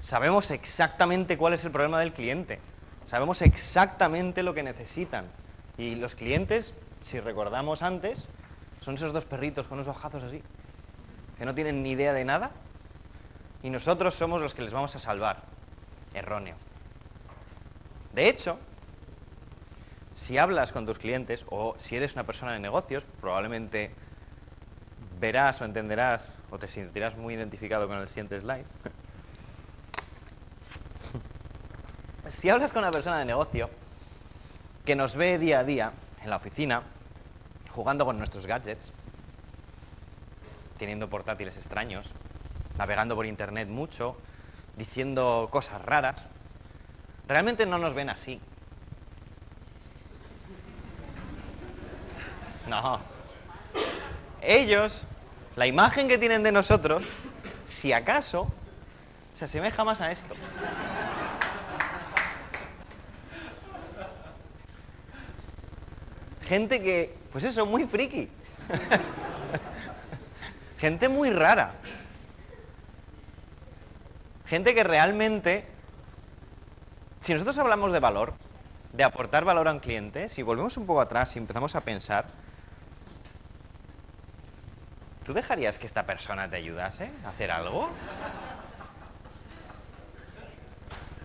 Sabemos 0.00 0.50
exactamente 0.50 1.36
cuál 1.36 1.54
es 1.54 1.64
el 1.64 1.70
problema 1.70 2.00
del 2.00 2.12
cliente. 2.12 2.60
Sabemos 3.04 3.42
exactamente 3.42 4.42
lo 4.42 4.54
que 4.54 4.62
necesitan. 4.62 5.26
Y 5.76 5.96
los 5.96 6.14
clientes, 6.14 6.72
si 7.10 7.20
recordamos 7.20 7.82
antes, 7.82 8.26
son 8.80 8.96
esos 8.96 9.12
dos 9.12 9.24
perritos 9.24 9.66
con 9.66 9.78
unos 9.78 9.88
ojazos 9.88 10.24
así, 10.24 10.42
que 11.38 11.44
no 11.44 11.54
tienen 11.54 11.82
ni 11.82 11.92
idea 11.92 12.12
de 12.12 12.24
nada. 12.24 12.50
Y 13.62 13.70
nosotros 13.70 14.14
somos 14.14 14.42
los 14.42 14.54
que 14.54 14.62
les 14.62 14.72
vamos 14.72 14.94
a 14.96 14.98
salvar. 14.98 15.42
Erróneo. 16.14 16.56
De 18.12 18.28
hecho, 18.28 18.58
si 20.14 20.38
hablas 20.38 20.72
con 20.72 20.86
tus 20.86 20.98
clientes 20.98 21.44
o 21.48 21.76
si 21.78 21.96
eres 21.96 22.14
una 22.14 22.24
persona 22.24 22.52
de 22.52 22.60
negocios, 22.60 23.04
probablemente 23.20 23.94
verás 25.20 25.60
o 25.60 25.64
entenderás 25.64 26.22
o 26.50 26.58
te 26.58 26.68
sentirás 26.68 27.16
muy 27.16 27.34
identificado 27.34 27.86
con 27.86 27.98
el 27.98 28.08
siguiente 28.08 28.40
slide. 28.40 28.64
si 32.28 32.48
hablas 32.48 32.72
con 32.72 32.82
una 32.82 32.90
persona 32.90 33.18
de 33.18 33.26
negocio 33.26 33.70
que 34.84 34.96
nos 34.96 35.14
ve 35.14 35.38
día 35.38 35.60
a 35.60 35.64
día 35.64 35.92
en 36.22 36.30
la 36.30 36.36
oficina, 36.36 36.82
jugando 37.76 38.06
con 38.06 38.16
nuestros 38.16 38.46
gadgets, 38.46 38.90
teniendo 40.78 41.10
portátiles 41.10 41.58
extraños, 41.58 42.10
navegando 42.78 43.14
por 43.14 43.26
Internet 43.26 43.68
mucho, 43.68 44.16
diciendo 44.76 45.48
cosas 45.52 45.82
raras, 45.82 46.24
realmente 47.28 47.66
no 47.66 47.76
nos 47.76 47.92
ven 47.92 48.08
así. 48.08 48.40
No. 52.66 52.98
Ellos, 54.40 54.92
la 55.54 55.66
imagen 55.66 56.08
que 56.08 56.16
tienen 56.16 56.42
de 56.42 56.52
nosotros, 56.52 57.02
si 57.66 57.92
acaso, 57.92 58.48
se 59.34 59.44
asemeja 59.44 59.84
más 59.84 60.00
a 60.00 60.10
esto. 60.12 60.34
Gente 66.46 66.80
que, 66.80 67.14
pues 67.32 67.44
eso, 67.44 67.66
muy 67.66 67.86
friki. 67.86 68.28
Gente 70.78 71.08
muy 71.08 71.30
rara. 71.30 71.72
Gente 74.46 74.74
que 74.74 74.84
realmente, 74.84 75.64
si 77.20 77.32
nosotros 77.32 77.58
hablamos 77.58 77.92
de 77.92 77.98
valor, 77.98 78.34
de 78.92 79.02
aportar 79.02 79.44
valor 79.44 79.66
a 79.66 79.72
un 79.72 79.80
cliente, 79.80 80.28
si 80.28 80.42
volvemos 80.42 80.76
un 80.76 80.86
poco 80.86 81.00
atrás 81.00 81.34
y 81.34 81.40
empezamos 81.40 81.74
a 81.74 81.80
pensar, 81.80 82.26
¿tú 85.24 85.34
dejarías 85.34 85.78
que 85.78 85.86
esta 85.86 86.04
persona 86.04 86.48
te 86.48 86.56
ayudase 86.56 87.10
a 87.24 87.30
hacer 87.30 87.50
algo? 87.50 87.90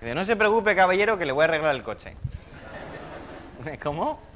No 0.01 0.26
se 0.26 0.36
preocupe, 0.36 0.76
caballero, 0.76 1.19
que 1.19 1.28
le 1.28 1.32
voy 1.32 1.43
a 1.43 1.45
arreglar 1.45 1.76
el 1.76 1.84
coche. 1.84 2.15
¿Cómo? 3.84 4.30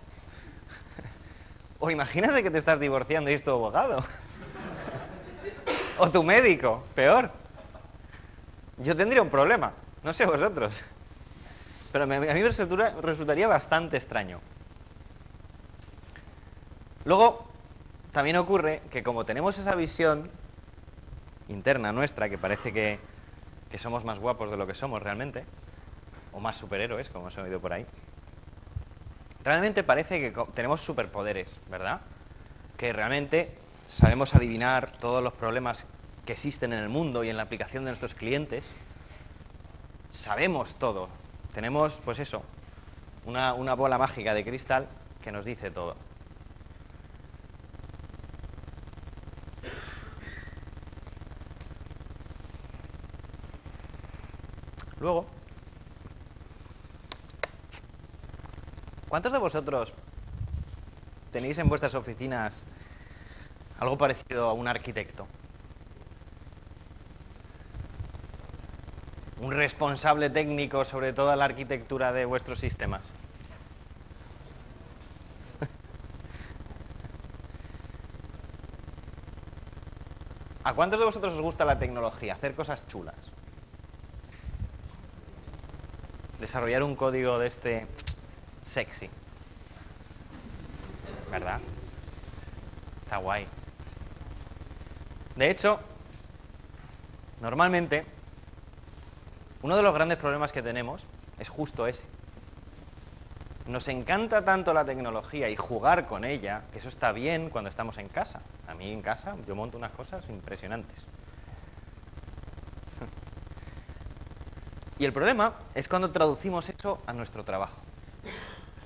O 1.85 1.91
imagínate 1.91 2.41
que 2.41 2.49
te 2.49 2.57
estás 2.57 2.79
divorciando 2.79 3.29
y 3.29 3.35
es 3.35 3.43
tu 3.43 3.51
abogado. 3.51 4.03
O 5.97 6.09
tu 6.09 6.23
médico, 6.23 6.83
peor. 6.95 7.29
Yo 8.79 8.95
tendría 8.95 9.21
un 9.21 9.29
problema, 9.29 9.71
no 10.01 10.11
sé 10.11 10.25
vosotros. 10.25 10.73
Pero 11.91 12.05
a 12.05 12.07
mí 12.07 12.41
resultaría, 12.41 13.47
bastante 13.47 13.97
extraño. 13.97 14.39
Luego, 17.03 17.45
también 18.11 18.37
ocurre 18.37 18.81
que 18.89 19.03
como 19.03 19.23
tenemos 19.23 19.55
esa 19.59 19.75
visión 19.75 20.31
interna 21.49 21.91
nuestra, 21.91 22.29
que 22.29 22.39
parece 22.39 22.73
que, 22.73 22.99
que 23.69 23.77
somos 23.77 24.03
más 24.03 24.17
guapos 24.17 24.49
de 24.49 24.57
lo 24.57 24.65
que 24.65 24.73
somos 24.73 25.03
realmente, 25.03 25.45
o 26.33 26.39
más 26.39 26.57
superhéroes, 26.57 27.11
como 27.11 27.27
os 27.27 27.37
he 27.37 27.41
oído 27.41 27.61
por 27.61 27.73
ahí, 27.73 27.85
realmente 29.45 29.83
parece 29.83 30.19
que 30.19 30.33
tenemos 30.53 30.81
superpoderes, 30.81 31.47
¿verdad? 31.69 32.01
Que 32.75 32.91
realmente 32.91 33.57
sabemos 33.87 34.33
adivinar 34.33 34.97
todos 34.99 35.23
los 35.23 35.33
problemas 35.33 35.85
que 36.25 36.33
existen 36.33 36.73
en 36.73 36.79
el 36.79 36.89
mundo 36.89 37.23
y 37.23 37.29
en 37.29 37.37
la 37.37 37.43
aplicación 37.43 37.85
de 37.85 37.91
nuestros 37.91 38.15
clientes. 38.15 38.65
Sabemos 40.11 40.75
todo. 40.79 41.09
Tenemos, 41.53 41.93
pues 42.03 42.19
eso, 42.19 42.43
una 43.25 43.73
bola 43.75 43.97
mágica 43.97 44.33
de 44.33 44.43
cristal 44.43 44.87
que 45.23 45.31
nos 45.31 45.45
dice 45.45 45.69
todo. 45.69 45.95
Luego, 54.99 55.27
¿cuántos 59.15 59.31
de 59.31 59.39
vosotros 59.39 59.93
tenéis 61.31 61.57
en 61.59 61.69
vuestras 61.69 61.95
oficinas 61.95 62.61
algo 63.79 63.97
parecido 63.97 64.49
a 64.49 64.51
un 64.51 64.67
arquitecto? 64.67 65.25
Un 69.39 69.53
responsable 69.53 70.29
técnico 70.29 70.83
sobre 70.83 71.13
toda 71.13 71.37
la 71.37 71.45
arquitectura 71.45 72.11
de 72.11 72.25
vuestros 72.25 72.59
sistemas. 72.59 73.03
¿A 80.65 80.73
cuántos 80.73 80.99
de 80.99 81.05
vosotros 81.05 81.35
os 81.35 81.41
gusta 81.41 81.63
la 81.63 81.79
tecnología? 81.79 82.33
Hacer 82.33 82.53
cosas 82.53 82.85
chulas. 82.87 83.15
Desarrollar 86.41 86.83
un 86.83 86.97
código 86.97 87.39
de 87.39 87.47
este 87.47 87.87
sexy. 88.65 89.09
¿Verdad? 91.31 91.59
Está 93.03 93.17
guay. 93.17 93.47
De 95.35 95.51
hecho, 95.51 95.79
normalmente, 97.41 98.05
uno 99.61 99.75
de 99.75 99.83
los 99.83 99.93
grandes 99.93 100.17
problemas 100.17 100.51
que 100.51 100.61
tenemos 100.63 101.03
es 101.39 101.49
justo 101.49 101.87
ese. 101.87 102.05
Nos 103.67 103.87
encanta 103.87 104.45
tanto 104.45 104.73
la 104.73 104.85
tecnología 104.85 105.49
y 105.49 105.55
jugar 105.55 106.05
con 106.05 106.23
ella, 106.23 106.63
que 106.71 106.79
eso 106.79 106.89
está 106.89 107.11
bien 107.11 107.49
cuando 107.49 107.69
estamos 107.69 107.97
en 107.97 108.09
casa. 108.09 108.41
A 108.67 108.75
mí 108.75 108.91
en 108.91 109.01
casa 109.01 109.35
yo 109.47 109.55
monto 109.55 109.77
unas 109.77 109.91
cosas 109.91 110.27
impresionantes. 110.29 110.97
Y 114.97 115.03
el 115.03 115.11
problema 115.11 115.55
es 115.73 115.89
cuando 115.89 116.09
traducimos 116.09 116.69
eso 116.69 117.01
a 117.05 117.11
nuestro 117.11 117.43
trabajo. 117.43 117.81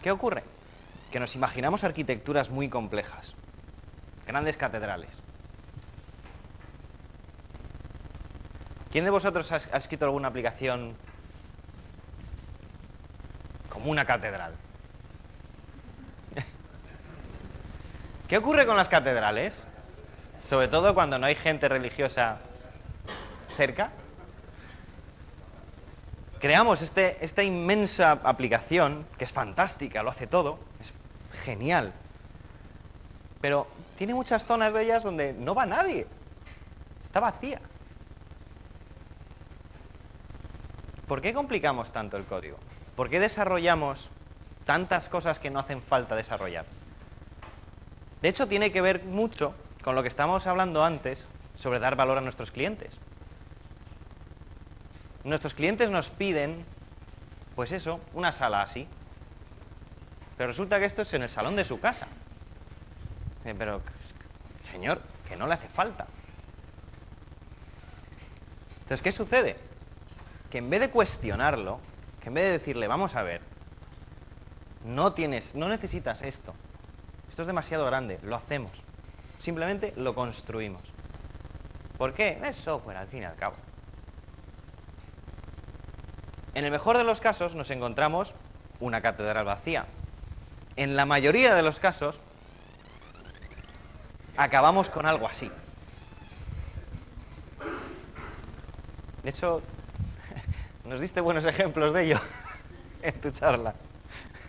¿Qué 0.01 0.11
ocurre? 0.11 0.43
Que 1.11 1.19
nos 1.19 1.35
imaginamos 1.35 1.83
arquitecturas 1.83 2.49
muy 2.49 2.69
complejas, 2.69 3.35
grandes 4.25 4.55
catedrales. 4.57 5.09
¿Quién 8.91 9.03
de 9.05 9.11
vosotros 9.11 9.51
ha, 9.51 9.77
escrito 9.77 10.05
alguna 10.05 10.29
aplicación 10.29 10.95
como 13.69 13.91
una 13.91 14.05
catedral? 14.05 14.53
¿Qué 18.27 18.37
ocurre 18.37 18.65
con 18.65 18.77
las 18.77 18.87
catedrales? 18.87 19.53
Sobre 20.49 20.69
todo 20.69 20.95
cuando 20.95 21.19
no 21.19 21.27
hay 21.27 21.35
gente 21.35 21.67
religiosa 21.67 22.39
cerca. 23.57 23.91
Creamos 26.39 26.81
este, 26.81 27.23
esta 27.23 27.43
inmensa 27.43 28.11
aplicación, 28.23 29.05
que 29.17 29.25
es 29.25 29.31
fantástica, 29.31 30.01
lo 30.01 30.11
hace 30.11 30.27
todo, 30.27 30.59
es 30.79 30.93
genial. 31.43 31.93
Pero 33.41 33.67
tiene 33.97 34.13
muchas 34.13 34.45
zonas 34.45 34.73
de 34.73 34.83
ellas 34.83 35.03
donde 35.03 35.33
no 35.33 35.53
va 35.53 35.65
nadie. 35.65 36.07
Está 37.03 37.19
vacía. 37.19 37.59
¿Por 41.07 41.21
qué 41.21 41.33
complicamos 41.33 41.91
tanto 41.91 42.15
el 42.15 42.25
código? 42.25 42.57
¿Por 42.95 43.09
qué 43.09 43.19
desarrollamos 43.19 44.09
tantas 44.65 45.09
cosas 45.09 45.39
que 45.39 45.49
no 45.49 45.59
hacen 45.59 45.81
falta 45.81 46.15
desarrollar? 46.15 46.65
De 48.21 48.29
hecho, 48.29 48.47
tiene 48.47 48.71
que 48.71 48.81
ver 48.81 49.03
mucho 49.03 49.55
con 49.83 49.95
lo 49.95 50.03
que 50.03 50.09
estábamos 50.09 50.45
hablando 50.47 50.83
antes 50.83 51.27
sobre 51.55 51.79
dar 51.79 51.95
valor 51.95 52.17
a 52.17 52.21
nuestros 52.21 52.51
clientes. 52.51 52.97
Nuestros 55.23 55.53
clientes 55.53 55.89
nos 55.91 56.09
piden, 56.09 56.65
pues 57.55 57.71
eso, 57.71 57.99
una 58.13 58.31
sala 58.31 58.61
así. 58.61 58.87
Pero 60.37 60.49
resulta 60.49 60.79
que 60.79 60.85
esto 60.85 61.01
es 61.01 61.13
en 61.13 61.23
el 61.23 61.29
salón 61.29 61.55
de 61.55 61.65
su 61.65 61.79
casa. 61.79 62.07
Eh, 63.43 63.53
Pero, 63.57 63.81
señor, 64.71 65.01
que 65.27 65.35
no 65.35 65.47
le 65.47 65.55
hace 65.55 65.67
falta. 65.69 66.07
Entonces, 68.81 69.01
¿qué 69.01 69.11
sucede? 69.11 69.57
Que 70.49 70.59
en 70.59 70.69
vez 70.69 70.79
de 70.79 70.89
cuestionarlo, 70.89 71.79
que 72.21 72.29
en 72.29 72.33
vez 72.33 72.45
de 72.45 72.51
decirle, 72.51 72.87
vamos 72.87 73.15
a 73.15 73.23
ver, 73.23 73.41
no 74.85 75.13
tienes, 75.13 75.53
no 75.53 75.67
necesitas 75.67 76.21
esto. 76.21 76.55
Esto 77.29 77.43
es 77.43 77.47
demasiado 77.47 77.85
grande, 77.85 78.19
lo 78.23 78.35
hacemos. 78.35 78.71
Simplemente 79.39 79.93
lo 79.97 80.15
construimos. 80.15 80.81
¿Por 81.97 82.13
qué? 82.13 82.39
Es 82.43 82.55
software, 82.57 82.97
al 82.97 83.07
fin 83.07 83.23
y 83.23 83.25
al 83.25 83.35
cabo. 83.35 83.55
En 86.53 86.65
el 86.65 86.71
mejor 86.71 86.97
de 86.97 87.03
los 87.03 87.21
casos 87.21 87.55
nos 87.55 87.69
encontramos 87.69 88.33
una 88.79 89.01
catedral 89.01 89.45
vacía. 89.45 89.85
En 90.75 90.95
la 90.95 91.05
mayoría 91.05 91.55
de 91.55 91.63
los 91.63 91.79
casos 91.79 92.19
acabamos 94.37 94.89
con 94.89 95.05
algo 95.05 95.27
así. 95.27 95.51
De 99.23 99.29
hecho, 99.29 99.61
nos 100.85 101.01
diste 101.01 101.21
buenos 101.21 101.45
ejemplos 101.45 101.93
de 101.93 102.05
ello 102.05 102.19
en 103.01 103.21
tu 103.21 103.31
charla. 103.31 103.75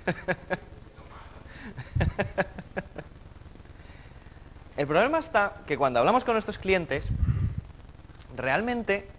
El 4.76 4.86
problema 4.86 5.18
está 5.18 5.56
que 5.66 5.76
cuando 5.76 5.98
hablamos 5.98 6.24
con 6.24 6.34
nuestros 6.34 6.56
clientes, 6.56 7.10
realmente 8.34 9.10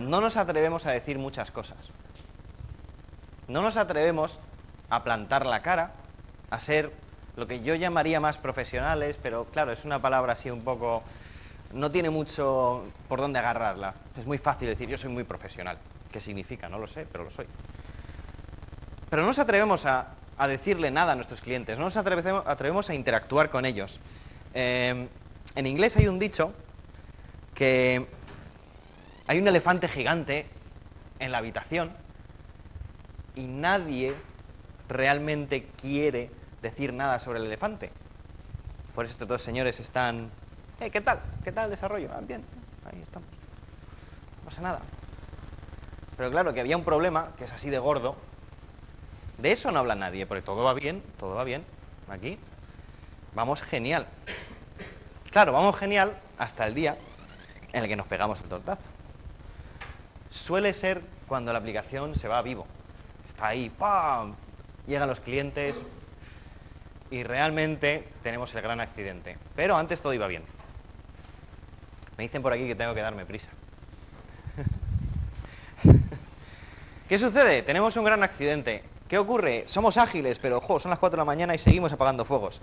no 0.00 0.20
nos 0.20 0.36
atrevemos 0.36 0.86
a 0.86 0.92
decir 0.92 1.18
muchas 1.18 1.50
cosas. 1.50 1.78
No 3.48 3.62
nos 3.62 3.76
atrevemos 3.76 4.38
a 4.88 5.04
plantar 5.04 5.46
la 5.46 5.62
cara, 5.62 5.92
a 6.50 6.58
ser 6.58 6.92
lo 7.36 7.46
que 7.46 7.62
yo 7.62 7.74
llamaría 7.74 8.20
más 8.20 8.38
profesionales, 8.38 9.18
pero 9.22 9.44
claro, 9.46 9.72
es 9.72 9.84
una 9.84 10.00
palabra 10.00 10.32
así 10.32 10.50
un 10.50 10.64
poco... 10.64 11.02
no 11.72 11.90
tiene 11.90 12.10
mucho 12.10 12.84
por 13.08 13.20
dónde 13.20 13.38
agarrarla. 13.38 13.94
Es 14.16 14.26
muy 14.26 14.38
fácil 14.38 14.68
decir 14.68 14.88
yo 14.88 14.98
soy 14.98 15.10
muy 15.10 15.24
profesional. 15.24 15.78
¿Qué 16.10 16.20
significa? 16.20 16.68
No 16.68 16.78
lo 16.78 16.88
sé, 16.88 17.06
pero 17.10 17.24
lo 17.24 17.30
soy. 17.30 17.46
Pero 19.08 19.22
no 19.22 19.28
nos 19.28 19.38
atrevemos 19.38 19.84
a, 19.86 20.08
decirle 20.48 20.90
nada 20.90 21.12
a 21.12 21.14
nuestros 21.14 21.40
clientes, 21.40 21.78
no 21.78 21.84
nos 21.84 21.96
atrevemos, 21.96 22.44
atrevemos 22.46 22.88
a 22.88 22.94
interactuar 22.94 23.50
con 23.50 23.66
ellos. 23.66 24.00
Eh, 24.54 25.08
en 25.54 25.66
inglés 25.66 25.96
hay 25.96 26.08
un 26.08 26.18
dicho 26.18 26.54
que 27.54 28.06
hay 29.30 29.38
un 29.38 29.46
elefante 29.46 29.86
gigante 29.86 30.44
en 31.20 31.30
la 31.30 31.38
habitación 31.38 31.92
y 33.36 33.42
nadie 33.46 34.12
realmente 34.88 35.68
quiere 35.80 36.32
decir 36.60 36.92
nada 36.92 37.20
sobre 37.20 37.38
el 37.38 37.44
elefante. 37.44 37.92
Por 38.92 39.04
eso 39.04 39.12
estos 39.12 39.28
dos 39.28 39.40
señores 39.44 39.78
están... 39.78 40.32
"Eh, 40.80 40.90
¿Qué 40.90 41.00
tal? 41.00 41.20
¿Qué 41.44 41.52
tal 41.52 41.66
el 41.66 41.70
desarrollo? 41.70 42.10
"Ah, 42.12 42.18
bien, 42.22 42.44
ahí 42.84 43.00
estamos. 43.02 43.28
No 44.40 44.46
pasa 44.46 44.62
nada. 44.62 44.80
Pero 46.16 46.32
claro, 46.32 46.52
que 46.52 46.58
había 46.58 46.76
un 46.76 46.82
problema, 46.84 47.28
que 47.38 47.44
es 47.44 47.52
así 47.52 47.70
de 47.70 47.78
gordo. 47.78 48.16
De 49.38 49.52
eso 49.52 49.70
no 49.70 49.78
habla 49.78 49.94
nadie, 49.94 50.26
porque 50.26 50.42
todo 50.42 50.64
va 50.64 50.74
bien, 50.74 51.04
todo 51.20 51.36
va 51.36 51.44
bien. 51.44 51.64
Aquí. 52.08 52.36
Vamos 53.36 53.62
genial. 53.62 54.08
Claro, 55.30 55.52
vamos 55.52 55.78
genial 55.78 56.18
hasta 56.36 56.66
el 56.66 56.74
día 56.74 56.98
en 57.72 57.84
el 57.84 57.88
que 57.88 57.94
nos 57.94 58.08
pegamos 58.08 58.40
el 58.40 58.48
tortazo. 58.48 58.82
Suele 60.30 60.74
ser 60.74 61.02
cuando 61.26 61.52
la 61.52 61.58
aplicación 61.58 62.14
se 62.14 62.28
va 62.28 62.38
a 62.38 62.42
vivo. 62.42 62.66
Está 63.28 63.48
ahí, 63.48 63.68
¡pam! 63.70 64.34
Llegan 64.86 65.08
los 65.08 65.20
clientes 65.20 65.76
y 67.10 67.22
realmente 67.22 68.08
tenemos 68.22 68.54
el 68.54 68.62
gran 68.62 68.80
accidente. 68.80 69.36
Pero 69.56 69.76
antes 69.76 70.00
todo 70.00 70.14
iba 70.14 70.26
bien. 70.26 70.42
Me 72.16 72.24
dicen 72.24 72.42
por 72.42 72.52
aquí 72.52 72.66
que 72.66 72.74
tengo 72.74 72.94
que 72.94 73.00
darme 73.00 73.26
prisa. 73.26 73.50
¿Qué 77.08 77.18
sucede? 77.18 77.62
Tenemos 77.62 77.96
un 77.96 78.04
gran 78.04 78.22
accidente. 78.22 78.84
¿Qué 79.08 79.18
ocurre? 79.18 79.64
Somos 79.66 79.96
ágiles, 79.96 80.38
pero 80.38 80.58
ojo, 80.58 80.78
son 80.78 80.90
las 80.90 80.98
4 81.00 81.16
de 81.16 81.20
la 81.20 81.24
mañana 81.24 81.54
y 81.54 81.58
seguimos 81.58 81.92
apagando 81.92 82.24
fuegos. 82.24 82.60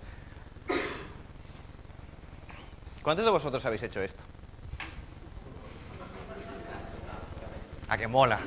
¿Cuántos 3.03 3.25
de 3.25 3.31
vosotros 3.31 3.65
habéis 3.65 3.83
hecho 3.83 4.01
esto? 4.01 4.23
A 7.89 7.97
que 7.97 8.07
mola. 8.07 8.39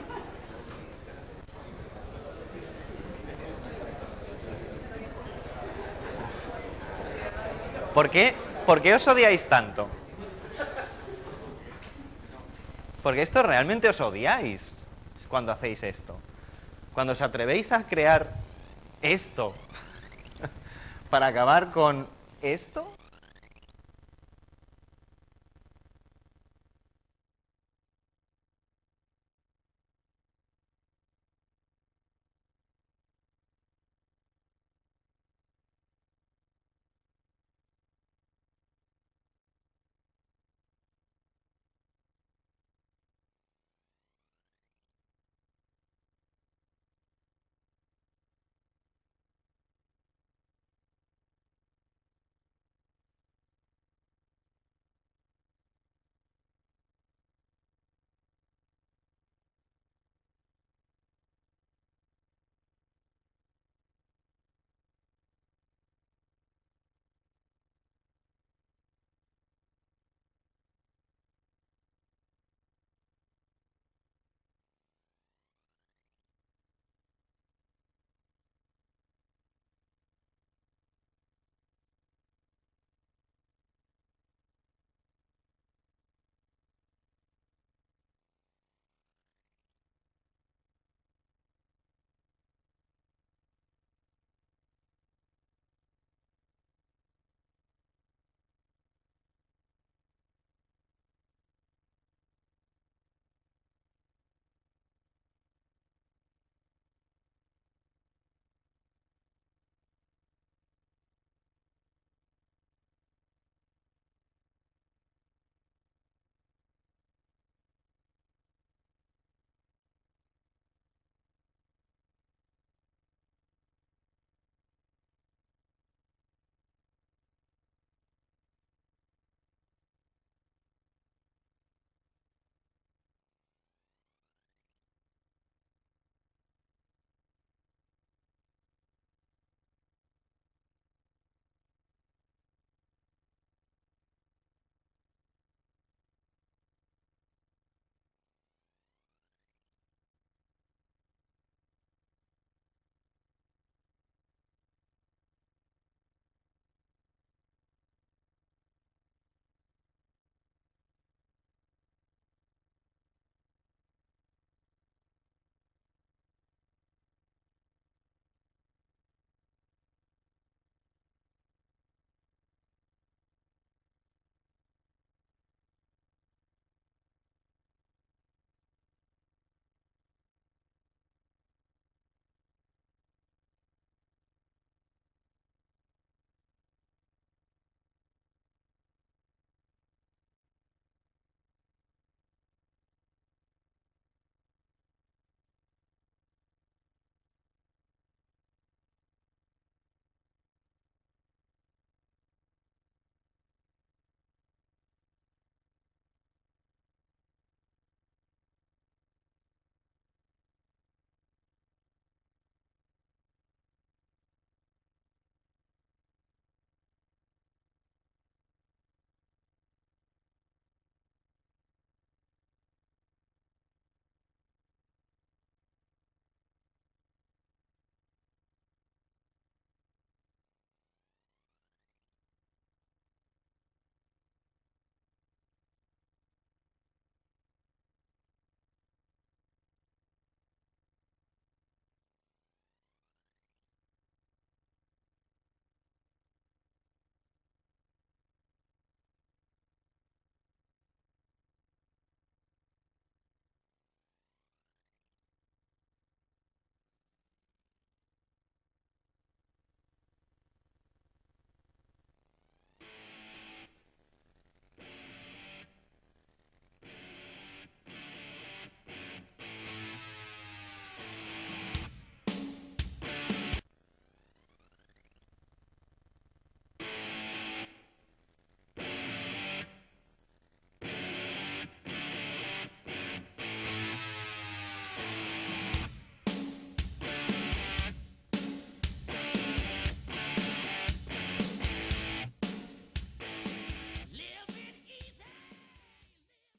¿Por 7.95 8.11
qué? 8.11 8.35
¿Por 8.67 8.81
qué 8.81 8.95
os 8.95 9.07
odiáis 9.09 9.43
tanto? 9.49 9.89
Porque 13.03 13.23
esto 13.23 13.43
realmente 13.43 13.89
os 13.89 14.01
odiáis 14.01 14.63
cuando 15.29 15.53
hacéis 15.53 15.83
esto. 15.83 16.19
Cuando 16.93 17.15
os 17.15 17.21
atrevéis 17.21 17.73
a 17.73 17.87
crear 17.87 18.35
esto 19.01 19.55
para 21.11 21.29
acabar 21.29 21.71
con 21.71 22.07
esto, 22.43 22.93